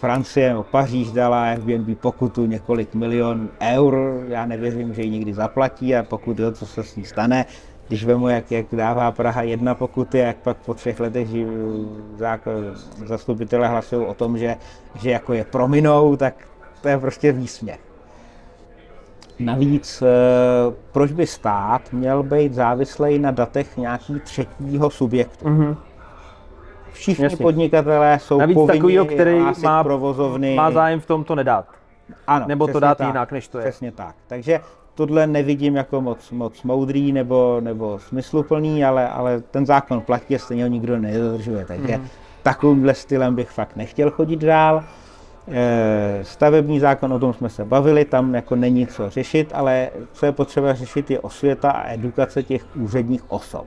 [0.00, 4.24] Francie nebo Paříž dala Airbnb pokutu několik milionů eur.
[4.28, 7.44] Já nevěřím, že ji nikdy zaplatí a pokud to, co se s ní stane,
[7.88, 11.28] když vemu, jak, jak dává Praha jedna pokuty, jak pak po třech letech
[13.06, 14.56] zastupitelé hlasují o tom, že,
[14.94, 16.34] že jako je prominou, tak
[16.82, 17.80] to je prostě výsměch.
[19.38, 25.44] Navíc, eh, proč by stát měl být závislý na datech nějaký třetího subjektu?
[25.44, 25.76] Mm-hmm
[26.96, 27.42] všichni Jasně.
[27.42, 30.54] podnikatelé jsou Navíc povinni takovýho, který má, provozovny.
[30.54, 31.66] má zájem v tom to nedat.
[32.26, 33.64] Ano, Nebo to dát tak, jinak, než to je.
[33.64, 34.14] Přesně tak.
[34.26, 34.60] Takže
[34.94, 40.38] tohle nevidím jako moc, moc moudrý nebo, nebo smysluplný, ale, ale ten zákon platí a
[40.38, 41.64] stejně ho nikdo nedodržuje.
[41.64, 42.08] Takže mm.
[42.42, 44.84] takovýmhle stylem bych fakt nechtěl chodit dál.
[45.50, 50.26] E, stavební zákon, o tom jsme se bavili, tam jako není co řešit, ale co
[50.26, 53.66] je potřeba řešit je osvěta a edukace těch úředních osob.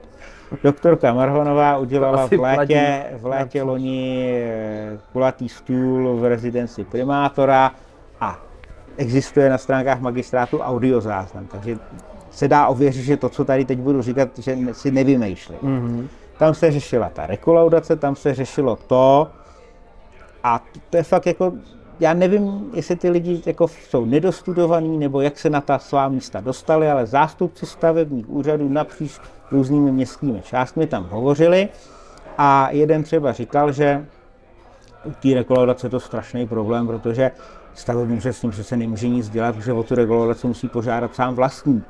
[0.63, 7.71] Doktorka Marhonová udělala v létě, v létě loni eh, kulatý stůl v rezidenci primátora
[8.21, 8.39] a
[8.97, 11.77] existuje na stránkách magistrátu audiozáznam, takže
[12.31, 15.59] se dá ověřit, že to, co tady teď budu říkat, že si nevymýšlím.
[15.59, 16.07] Mm-hmm.
[16.37, 19.27] Tam se řešila ta rekolaudace, tam se řešilo to,
[20.43, 21.53] a to je fakt jako,
[21.99, 26.41] já nevím, jestli ty lidi jako jsou nedostudovaní, nebo jak se na ta svá místa
[26.41, 29.19] dostali, ale zástupci stavebních úřadů napříč
[29.51, 31.69] různými městskými částmi tam hovořili
[32.37, 34.05] a jeden třeba říkal, že
[35.05, 37.31] u té rekolaudace je to strašný problém, protože
[37.73, 41.35] stavební úřad s tím přece nemůže nic dělat, protože o tu rekolaudaci musí požádat sám
[41.35, 41.83] vlastník.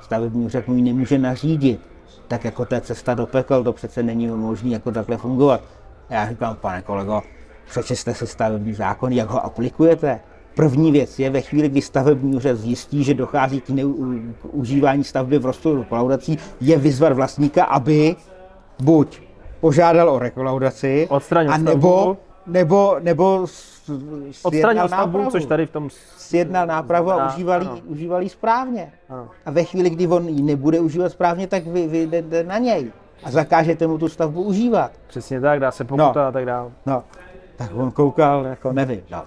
[0.00, 1.80] Stavební úřad mu ji nemůže nařídit.
[2.28, 5.60] Tak jako ta cesta do pekel, to přece není možné jako takhle fungovat.
[6.10, 7.22] Já říkám, pane kolego,
[7.70, 10.20] přečeste si stavební zákon, jak ho aplikujete.
[10.54, 13.92] První věc je ve chvíli, kdy stavební úřad zjistí, že dochází k, neu,
[14.42, 18.16] k užívání stavby v rozporu kolaudací, je vyzvat vlastníka, aby
[18.82, 19.20] buď
[19.60, 21.08] požádal o rekolaudaci,
[21.48, 23.46] a nebo nebo, nebo
[24.42, 25.88] odstranil stavbu, což tady v tom...
[26.16, 28.92] Sjednal nápravu a, a užívali, užívali správně.
[29.08, 29.28] Ano.
[29.46, 32.92] A ve chvíli, kdy on ji nebude užívat správně, tak vy, vy jdete na něj
[33.24, 34.92] a zakážete mu tu stavbu užívat.
[35.06, 36.20] Přesně tak, dá se pokuta no.
[36.20, 36.70] a tak dále.
[36.86, 37.02] No,
[37.56, 39.00] tak on koukal, jako nevím.
[39.10, 39.22] No.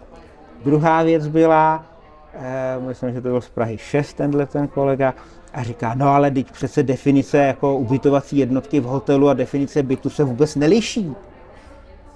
[0.66, 1.86] Druhá věc byla,
[2.34, 5.14] eh, myslím, že to byl z Prahy 6, tenhle ten kolega,
[5.54, 10.10] a říká, no ale teď přece definice jako ubytovací jednotky v hotelu a definice bytu
[10.10, 11.16] se vůbec neliší.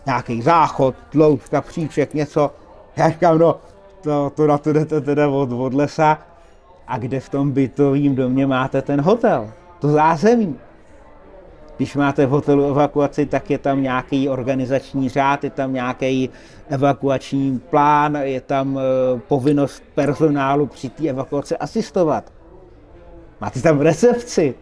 [0.06, 2.52] Nějaký záchod, tloušťka, příček, něco.
[2.96, 3.56] Já říkám, no,
[4.02, 6.18] to, to na to jdete teda od, od lesa.
[6.88, 9.52] A kde v tom bytovém domě máte ten hotel?
[9.80, 10.56] To zázemí.
[11.82, 16.30] Když máte v hotelu evakuaci, tak je tam nějaký organizační řád, je tam nějaký
[16.70, 18.82] evakuační plán, je tam e,
[19.20, 22.34] povinnost personálu při té evakuaci asistovat.
[23.42, 24.56] Máte tam recepci,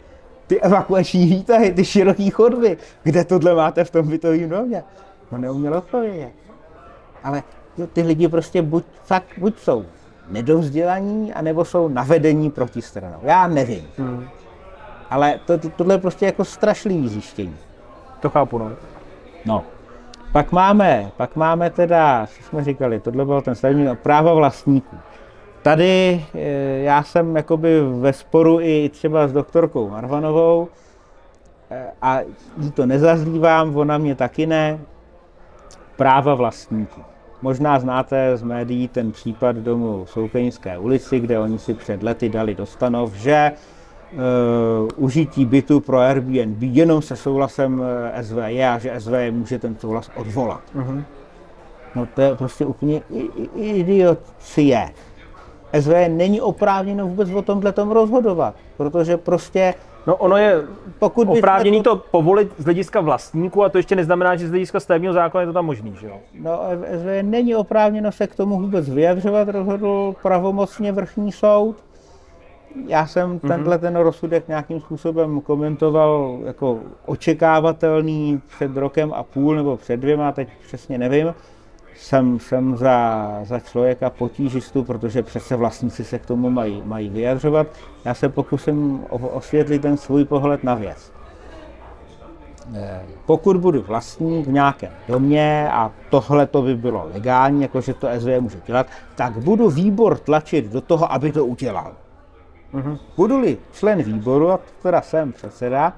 [0.46, 2.76] ty evakuační výtahy, ty široké chodby.
[3.02, 4.82] Kde tohle máte v tom bytovém domě?
[5.32, 6.32] No neuměl odpovědět.
[7.22, 7.42] Ale
[7.78, 9.84] jo, ty lidi prostě buď, fakt, buď jsou
[10.28, 13.18] nedovzdělaní, anebo jsou navedení proti stranou.
[13.22, 13.86] Já nevím.
[13.98, 14.28] Hmm.
[15.10, 17.56] Ale to, to, tohle je prostě jako strašlivý zjištění.
[18.20, 18.72] To chápu, no.
[19.44, 19.64] No.
[20.32, 24.96] Pak máme, pak máme teda, co jsme říkali, tohle byl ten stavební práva vlastníků.
[25.62, 26.40] Tady eh,
[26.82, 30.68] já jsem jakoby ve sporu i třeba s doktorkou Marvanovou
[31.70, 32.20] eh, a
[32.58, 34.78] jí to nezazlívám, ona mě taky ne.
[35.96, 37.02] Práva vlastníků.
[37.42, 40.16] Možná znáte z médií ten případ domu v
[40.78, 43.52] ulici, kde oni si před lety dali do stanov, že
[44.96, 47.82] užití bytu pro Airbnb jenom se souhlasem
[48.22, 50.60] SVJ a že SVJ může ten souhlas odvolat.
[50.76, 51.04] Uh-huh.
[51.94, 53.02] No to je prostě úplně
[53.54, 54.90] idiocie.
[55.80, 59.74] SV není oprávněno vůbec o tomhle rozhodovat, protože prostě
[60.06, 60.62] No ono je
[60.98, 65.14] pokud oprávněný to povolit z hlediska vlastníků a to ještě neznamená, že z hlediska stavebního
[65.14, 66.16] zákona je to tam možný, že jo?
[66.40, 66.60] No
[66.98, 71.76] SV není oprávněno se k tomu vůbec vyjadřovat, rozhodl pravomocně vrchní soud.
[72.86, 73.48] Já jsem mm-hmm.
[73.48, 80.32] tenhle ten rozsudek nějakým způsobem komentoval jako očekávatelný před rokem a půl nebo před dvěma,
[80.32, 81.34] teď přesně nevím
[82.00, 87.66] jsem, jsem za, za člověka potížistu, protože přece vlastníci se k tomu mají, mají vyjadřovat.
[88.04, 91.12] Já se pokusím osvětlit ten svůj pohled na věc.
[92.74, 98.08] Eh, pokud budu vlastník v nějakém domě a tohle to by bylo legální, jakože to
[98.18, 101.92] SV může dělat, tak budu výbor tlačit do toho, aby to udělal.
[102.74, 102.98] Mm-hmm.
[103.16, 105.92] Budu-li člen výboru, a teda jsem předseda,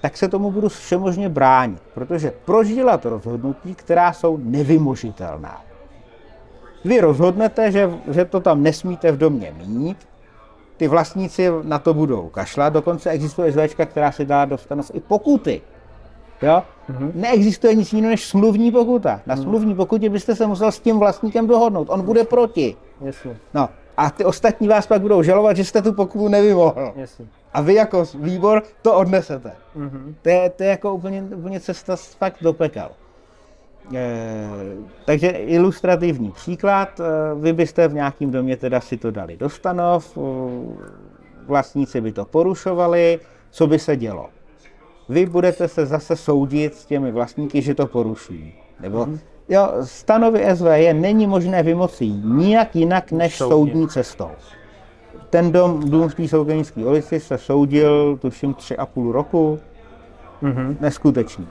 [0.00, 5.64] tak se tomu budu všemožně bránit, protože proč dělat rozhodnutí, která jsou nevymožitelná?
[6.84, 10.08] Vy rozhodnete, že, že to tam nesmíte v domě mít,
[10.76, 15.62] ty vlastníci na to budou kašlat, dokonce existuje SVčka, která se dá dostat i pokuty.
[16.42, 16.62] Jo?
[16.90, 17.10] Mm-hmm.
[17.14, 19.20] Neexistuje nic jiného než smluvní pokuta.
[19.26, 19.42] Na mm-hmm.
[19.42, 21.90] smluvní pokutě byste se musel s tím vlastníkem dohodnout.
[21.90, 22.76] On bude proti.
[23.00, 23.36] Jasně.
[23.54, 23.68] No,
[23.98, 26.92] a ty ostatní vás pak budou žalovat, že jste tu pokutu nevymohl.
[26.96, 27.26] Jasně.
[27.52, 29.52] A vy jako výbor to odnesete.
[29.76, 30.14] Mm-hmm.
[30.22, 32.90] To, je, to je jako úplně, úplně cesta fakt do pekel.
[33.94, 34.48] E,
[35.04, 40.18] takže ilustrativní příklad, e, vy byste v nějakém domě teda si to dali do stanov,
[41.46, 43.20] vlastníci by to porušovali,
[43.50, 44.28] co by se dělo?
[45.08, 48.54] Vy budete se zase soudit s těmi vlastníky, že to porušují.
[48.80, 49.18] Nebo mm-hmm.
[49.48, 54.30] Jo, stanovy SVJ není možné vymoci nijak jinak než soudní, soudní cestou
[55.30, 59.58] ten dom, dům v té Soukeňské ulici se soudil, tuším, tři a půl roku.
[60.42, 60.76] Mm-hmm.
[60.80, 61.48] Neskutečný.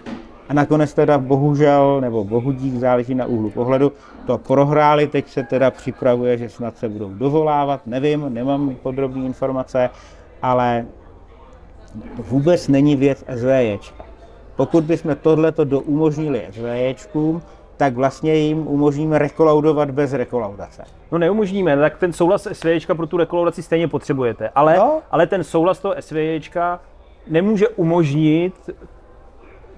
[0.50, 3.91] A nakonec teda bohužel, nebo bohudík, záleží na úhlu pohledu,
[4.26, 9.89] to prohráli, teď se teda připravuje, že snad se budou dovolávat, nevím, nemám podrobné informace,
[10.41, 10.86] ale
[12.18, 14.06] vůbec není věc SVJčka.
[14.56, 17.41] Pokud bychom tohleto doumožnili SVJčkům,
[17.78, 20.84] tak vlastně jim umožníme rekolaudovat bez rekolaudace.
[21.11, 24.49] No neumožníme, tak ten souhlas SVJčka pro tu rekolaudaci stejně potřebujete.
[24.55, 25.01] Ale, no?
[25.11, 26.80] ale ten souhlas toho SVJčka
[27.28, 28.69] nemůže umožnit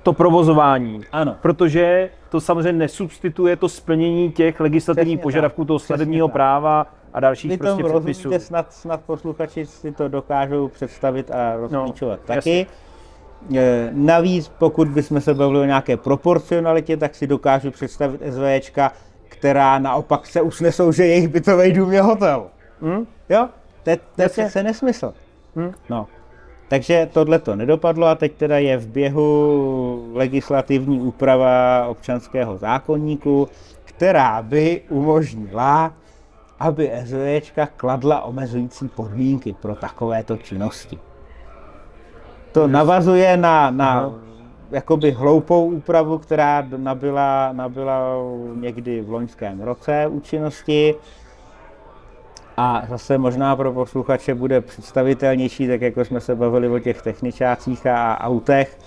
[0.04, 1.02] to provozování.
[1.12, 1.36] Ano.
[1.41, 7.52] Protože to samozřejmě nesubstituje to splnění těch legislativních Přesně požadavků toho stavebního práva a dalších
[7.52, 8.32] Vy prostě předpisů.
[8.38, 12.58] Snad, snad posluchači si to dokážou představit a rozklíčovat no, taky.
[12.60, 12.89] Jasně.
[13.56, 18.92] E, navíc, pokud bychom se bavili o nějaké proporcionalitě, tak si dokážu představit SVčka,
[19.30, 22.48] která naopak se usnesou, že jejich bytový dům je hotel.
[22.82, 23.08] Hmm?
[23.30, 23.50] Jo?
[23.84, 25.14] To, to je přece nesmysl.
[25.56, 25.74] Hmm?
[25.90, 26.08] No.
[26.68, 33.48] Takže tohle to nedopadlo a teď teda je v běhu legislativní úprava občanského zákonníku,
[33.84, 35.94] která by umožnila,
[36.60, 41.00] aby SVčka kladla omezující podmínky pro takovéto činnosti.
[42.52, 44.14] To navazuje na, na
[44.72, 48.16] jakoby hloupou úpravu, která nabyla, nabyla
[48.56, 50.95] někdy v loňském roce účinnosti.
[52.58, 57.86] A zase možná pro posluchače bude představitelnější, tak jako jsme se bavili o těch techničácích
[57.88, 58.78] a autech.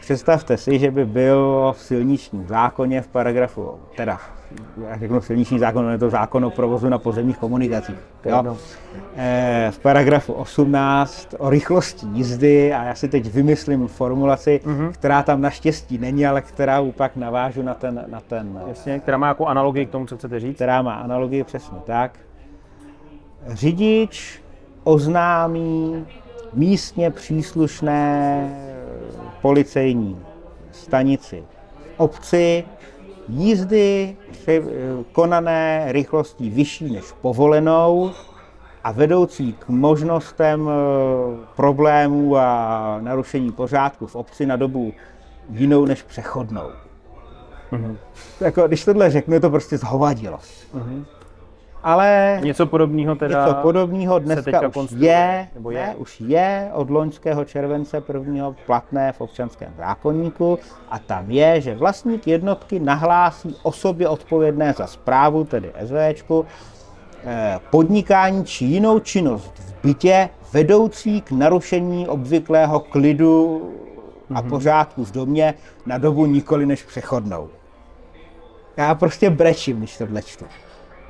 [0.00, 4.18] Představte si, že by byl v silničním zákoně v paragrafu, teda
[4.88, 7.96] já řeknu silniční zákon, je to zákon o provozu na pozemních komunikacích.
[8.24, 8.56] Jo?
[9.16, 14.92] E, v paragrafu 18 o rychlosti jízdy, a já si teď vymyslím formulaci, mm-hmm.
[14.92, 18.04] která tam naštěstí není, ale která pak navážu na ten...
[18.06, 20.54] Na ten Jasně, která má jako analogii k tomu, co chcete říct?
[20.54, 22.18] Která má analogii, přesně tak.
[23.46, 24.42] Řidič
[24.84, 26.06] oznámí
[26.54, 28.50] místně příslušné
[29.42, 30.18] policejní
[30.72, 31.44] stanici
[31.78, 32.64] v obci
[33.28, 34.16] jízdy
[35.12, 38.10] konané rychlostí vyšší než povolenou
[38.84, 44.92] a vedoucí k možnostem eh, problémů a narušení pořádku v obci na dobu
[45.50, 46.70] jinou než přechodnou.
[47.72, 47.96] Mm-hmm.
[48.40, 50.38] Jako, když tohle řeknu, je to prostě zhovadilo.
[50.74, 51.04] Mm-hmm
[51.86, 55.78] ale něco podobného teda něco podobného dneska už je, nebo je?
[55.78, 60.58] Ne, už je od loňského července prvního platné v občanském zákonníku
[60.90, 66.46] a tam je, že vlastník jednotky nahlásí osobě odpovědné za zprávu, tedy SVčku,
[67.24, 73.62] eh, podnikání či jinou činnost v bytě vedoucí k narušení obvyklého klidu
[74.34, 74.50] a mhm.
[74.50, 75.54] pořádku v domě
[75.86, 77.48] na dobu nikoli než přechodnou.
[78.76, 80.44] Já prostě brečím, když to čtu.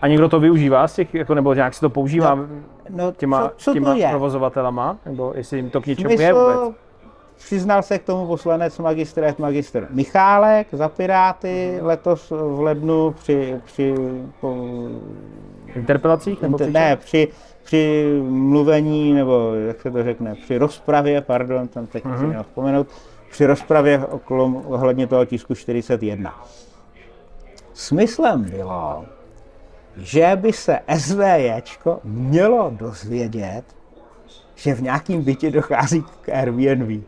[0.02, 2.46] A někdo to využívá z těch, jako, nebo nějak si to používá no,
[2.90, 4.08] no, těma, co, co těma to je?
[4.08, 4.98] provozovatelama?
[5.06, 6.76] Nebo jestli jim to k něčemu je vůbec?
[7.36, 13.94] Přiznal se k tomu poslanec magistr magistr Michálek za Piráty letos v lednu při, při
[14.40, 14.56] po,
[15.74, 16.42] interpelacích?
[16.42, 17.28] Nebo inter, ne, při,
[17.64, 22.20] při mluvení, nebo jak se to řekne, při rozpravě, pardon, tam teď uh-huh.
[22.20, 22.86] si měl vzpomenout,
[23.30, 26.34] při rozpravě okolo, ohledně toho tisku 41.
[27.72, 29.04] Smyslem bylo,
[29.96, 33.62] že by se SVJčko mělo dozvědět,
[34.54, 37.04] že v nějakém bytě dochází k Airbnb.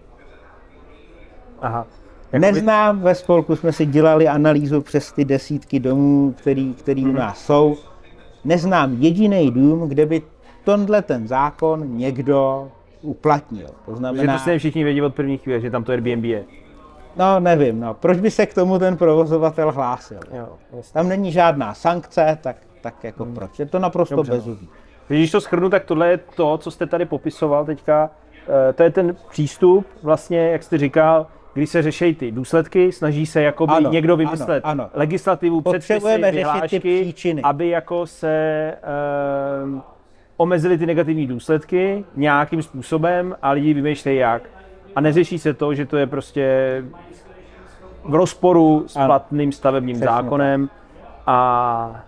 [1.61, 1.87] Aha.
[2.33, 7.09] Jak Neznám, ve spolku jsme si dělali analýzu přes ty desítky domů, který, který mm-hmm.
[7.09, 7.19] u mhm.
[7.19, 7.77] nás jsou.
[8.45, 10.23] Neznám jediný dům, kde by
[10.65, 12.69] tenhle ten zákon někdo
[13.03, 13.69] uplatnil.
[13.87, 14.37] To znamená...
[14.37, 16.45] Že to si všichni vědí od první chvíle, že tam to Airbnb je.
[17.17, 17.95] No, nevím, no.
[17.95, 20.21] Proč by se k tomu ten provozovatel hlásil?
[20.33, 20.49] Jo,
[20.93, 23.35] tam není žádná sankce, tak tak jako hmm.
[23.35, 23.59] proč?
[23.59, 24.69] Je to naprosto Dobře, bezudý.
[25.09, 28.11] Když to schrnu, tak tohle je to, co jste tady popisoval teďka.
[28.69, 33.27] Eh, to je ten přístup, vlastně, jak jste říkal, když se řeší ty důsledky, snaží
[33.27, 34.91] se jako by někdo vymyslet ano, ano.
[34.95, 38.75] legislativu, předpisy, vyhlášky, aby jako se
[39.65, 39.83] um,
[40.37, 44.43] omezily ty negativní důsledky nějakým způsobem a lidi vymýšlejí jak.
[44.97, 46.85] A neřeší se to, že to je prostě
[48.05, 50.71] v rozporu s platným stavebním Přesně zákonem
[51.27, 52.05] a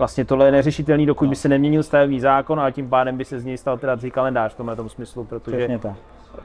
[0.00, 1.30] vlastně tohle je neřešitelný, dokud no.
[1.30, 4.52] by se neměnil stavební zákon, ale tím pádem by se z něj stal teda kalendář
[4.52, 5.78] v tomhle tom smyslu, protože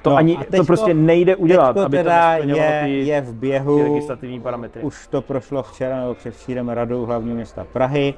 [0.01, 3.33] to no, ani teďko, to prostě nejde udělat, aby teda to je, ty, je v
[3.33, 4.81] běhu, legislativní parametry.
[4.81, 8.13] Už to prošlo včera nebo předvčírem radou hlavního města Prahy,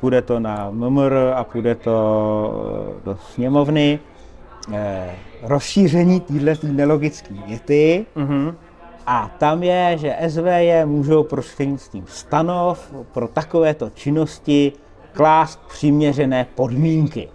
[0.00, 1.96] půjde to na MMR a půjde to
[2.98, 3.98] eh, do sněmovny.
[4.72, 5.10] Eh,
[5.42, 8.54] rozšíření této nelogické věty, mm-hmm
[9.06, 14.72] a tam je, že SVJ můžou prostřednictvím stanov pro takovéto činnosti
[15.12, 17.28] klást přiměřené podmínky.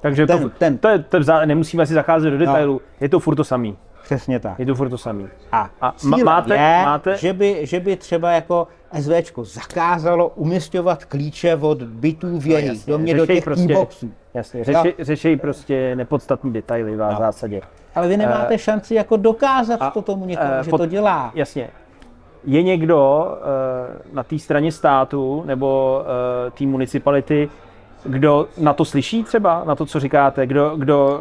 [0.00, 3.08] Takže ten, to, ten, to je, to je, nemusíme si zacházet do detailu, no, je
[3.08, 3.76] to furt to samý.
[4.02, 4.58] Přesně tak.
[4.58, 5.28] Je to furt to samý.
[5.52, 5.94] A, a
[6.24, 7.16] máte, je, máte...
[7.16, 8.68] Že, by, že by třeba jako
[9.00, 14.10] SVčko zakázalo umistovat klíče od bytů v jejich no, domě do těch prostě, boxů.
[14.34, 17.16] Jasně, řeši, řešej prostě nepodstatné detaily v no.
[17.18, 17.60] zásadě.
[17.94, 20.86] Ale vy nemáte uh, šanci jako dokázat a, to tomu někomu, uh, že pod, to
[20.86, 21.32] dělá.
[21.34, 21.68] Jasně.
[22.44, 23.28] Je někdo
[24.10, 26.00] uh, na té straně státu nebo
[26.46, 27.48] uh, té municipality,
[28.04, 31.20] kdo na to slyší třeba, na to, co říkáte, kdo, kdo,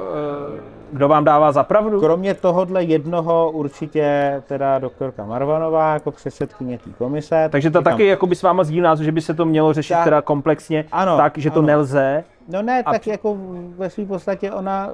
[0.54, 0.60] uh,
[0.92, 2.00] kdo vám dává za pravdu?
[2.00, 7.50] Kromě tohohle jednoho určitě teda doktorka Marvanová jako předsedkyně té komise.
[7.52, 9.94] Takže ta taky jako by s váma sdílí názor, že by se to mělo řešit
[9.94, 11.68] ta, teda komplexně ano, tak, že to ano.
[11.68, 12.92] nelze No ne, a...
[12.92, 13.38] tak jako
[13.78, 14.90] ve své podstatě ona,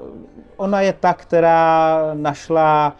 [0.56, 2.96] ona je ta, která našla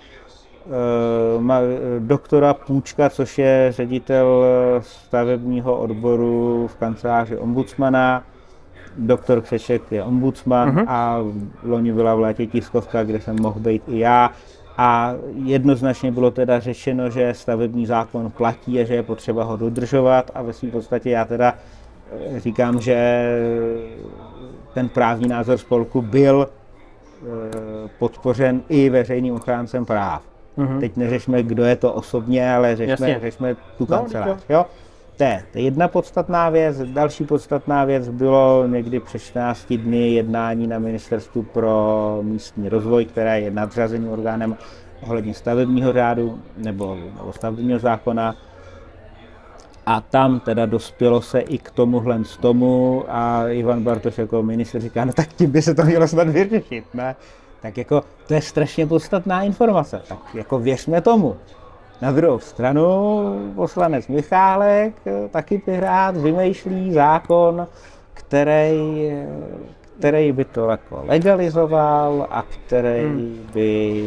[1.38, 1.58] ma,
[1.98, 4.44] doktora Půčka, což je ředitel
[4.80, 8.24] stavebního odboru v kanceláři ombudsmana.
[8.96, 10.84] Doktor Křeček je ombudsman uh-huh.
[10.88, 11.18] a
[11.62, 14.30] loni byla v létě tiskovka, kde jsem mohl být i já.
[14.76, 20.30] A jednoznačně bylo teda řešeno, že stavební zákon platí a že je potřeba ho dodržovat
[20.34, 21.54] a ve své podstatě já teda
[22.34, 23.28] eh, říkám, že
[24.74, 27.26] ten právní názor spolku byl eh,
[27.98, 30.22] podpořen i veřejným ochráncem práv.
[30.58, 30.80] Mm-hmm.
[30.80, 34.28] Teď neřešme, kdo je to osobně, ale řešme, řešme tu no, kancelář.
[34.28, 34.66] No, jo?
[35.16, 36.82] To je, jedna podstatná věc.
[36.82, 43.40] Další podstatná věc bylo někdy před 14 dny jednání na Ministerstvu pro místní rozvoj, které
[43.40, 44.56] je nadřazeným orgánem
[45.02, 48.34] ohledně stavebního řádu nebo, nebo stavebního zákona.
[49.86, 54.80] A tam teda dospělo se i k tomuhle z tomu a Ivan Bartoš jako minister
[54.80, 57.16] říká, no tak tím by se to mělo snad vyřešit, ne?
[57.62, 61.36] Tak jako to je strašně podstatná informace, tak jako věřme tomu.
[62.02, 62.84] Na druhou stranu
[63.54, 64.94] poslanec Michálek,
[65.30, 67.66] taky Pirát, vymýšlí zákon,
[68.14, 69.12] který,
[69.98, 73.48] který by to jako legalizoval a který hmm.
[73.54, 74.04] by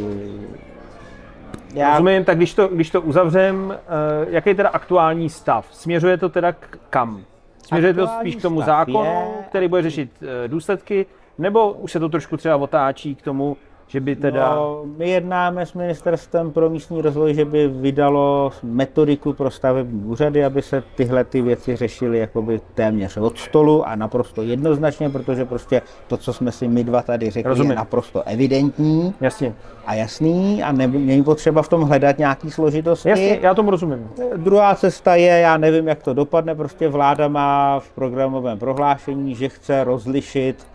[1.74, 1.92] já...
[1.92, 5.68] Rozumím, tak když to, když to uzavřem, uh, jaký je teda aktuální stav?
[5.72, 7.22] Směřuje to teda k kam?
[7.64, 9.44] Směřuje aktuální to spíš k tomu zákonu, je...
[9.50, 11.06] který bude řešit důsledky,
[11.38, 14.56] nebo už se to trošku třeba otáčí k tomu, že by teda...
[14.56, 20.46] No, my jednáme s Ministerstvem pro místní rozvoj, že by vydalo metodiku pro stavební úřady,
[20.46, 25.82] aby se tyhle ty věci řešily jakoby téměř od stolu a naprosto jednoznačně, protože prostě
[26.08, 27.72] to, co jsme si my dva tady řekli, Rozumím.
[27.72, 29.54] je naprosto evidentní Jasně.
[29.86, 33.10] a jasný a ne, není potřeba v tom hledat nějaký složitosti.
[33.10, 34.10] Jasně, já tomu rozumím.
[34.38, 39.50] Druhá cesta je, já nevím, jak to dopadne, prostě vláda má v programovém prohlášení, že
[39.50, 40.68] chce rozlišit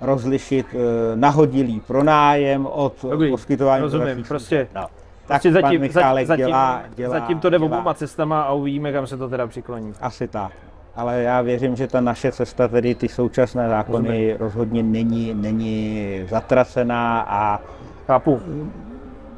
[0.00, 0.80] rozlišit uh,
[1.14, 3.82] nahodilý pronájem od Dobrý, poskytování.
[3.82, 4.86] Rozumím, prostě, no.
[5.26, 9.06] prostě tak zatím, zatím, zatím, dělá, dělá, zatím to jde oboma cestama a uvidíme, kam
[9.06, 9.92] se to teda přikloní.
[10.00, 10.52] Asi tak.
[10.96, 14.36] Ale já věřím, že ta naše cesta, tedy ty současné zákony, Rozumím.
[14.38, 17.60] rozhodně není, není zatracená a
[18.08, 18.40] Chápu.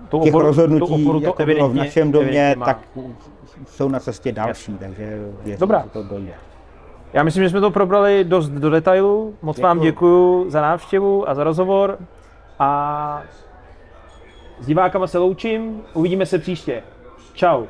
[0.08, 2.78] To těch oboru, rozhodnutí, to oboru to jako bylo v našem domě, tak
[3.66, 5.82] jsou na cestě další, takže věřím, Dobrá.
[5.82, 6.32] že to dojde.
[7.12, 9.34] Já myslím, že jsme to probrali dost do detailu.
[9.42, 9.68] Moc děkuju.
[9.68, 11.98] vám děkuji za návštěvu a za rozhovor.
[12.58, 13.22] A
[14.60, 15.82] s divákama se loučím.
[15.94, 16.82] Uvidíme se příště.
[17.34, 17.66] Ciao.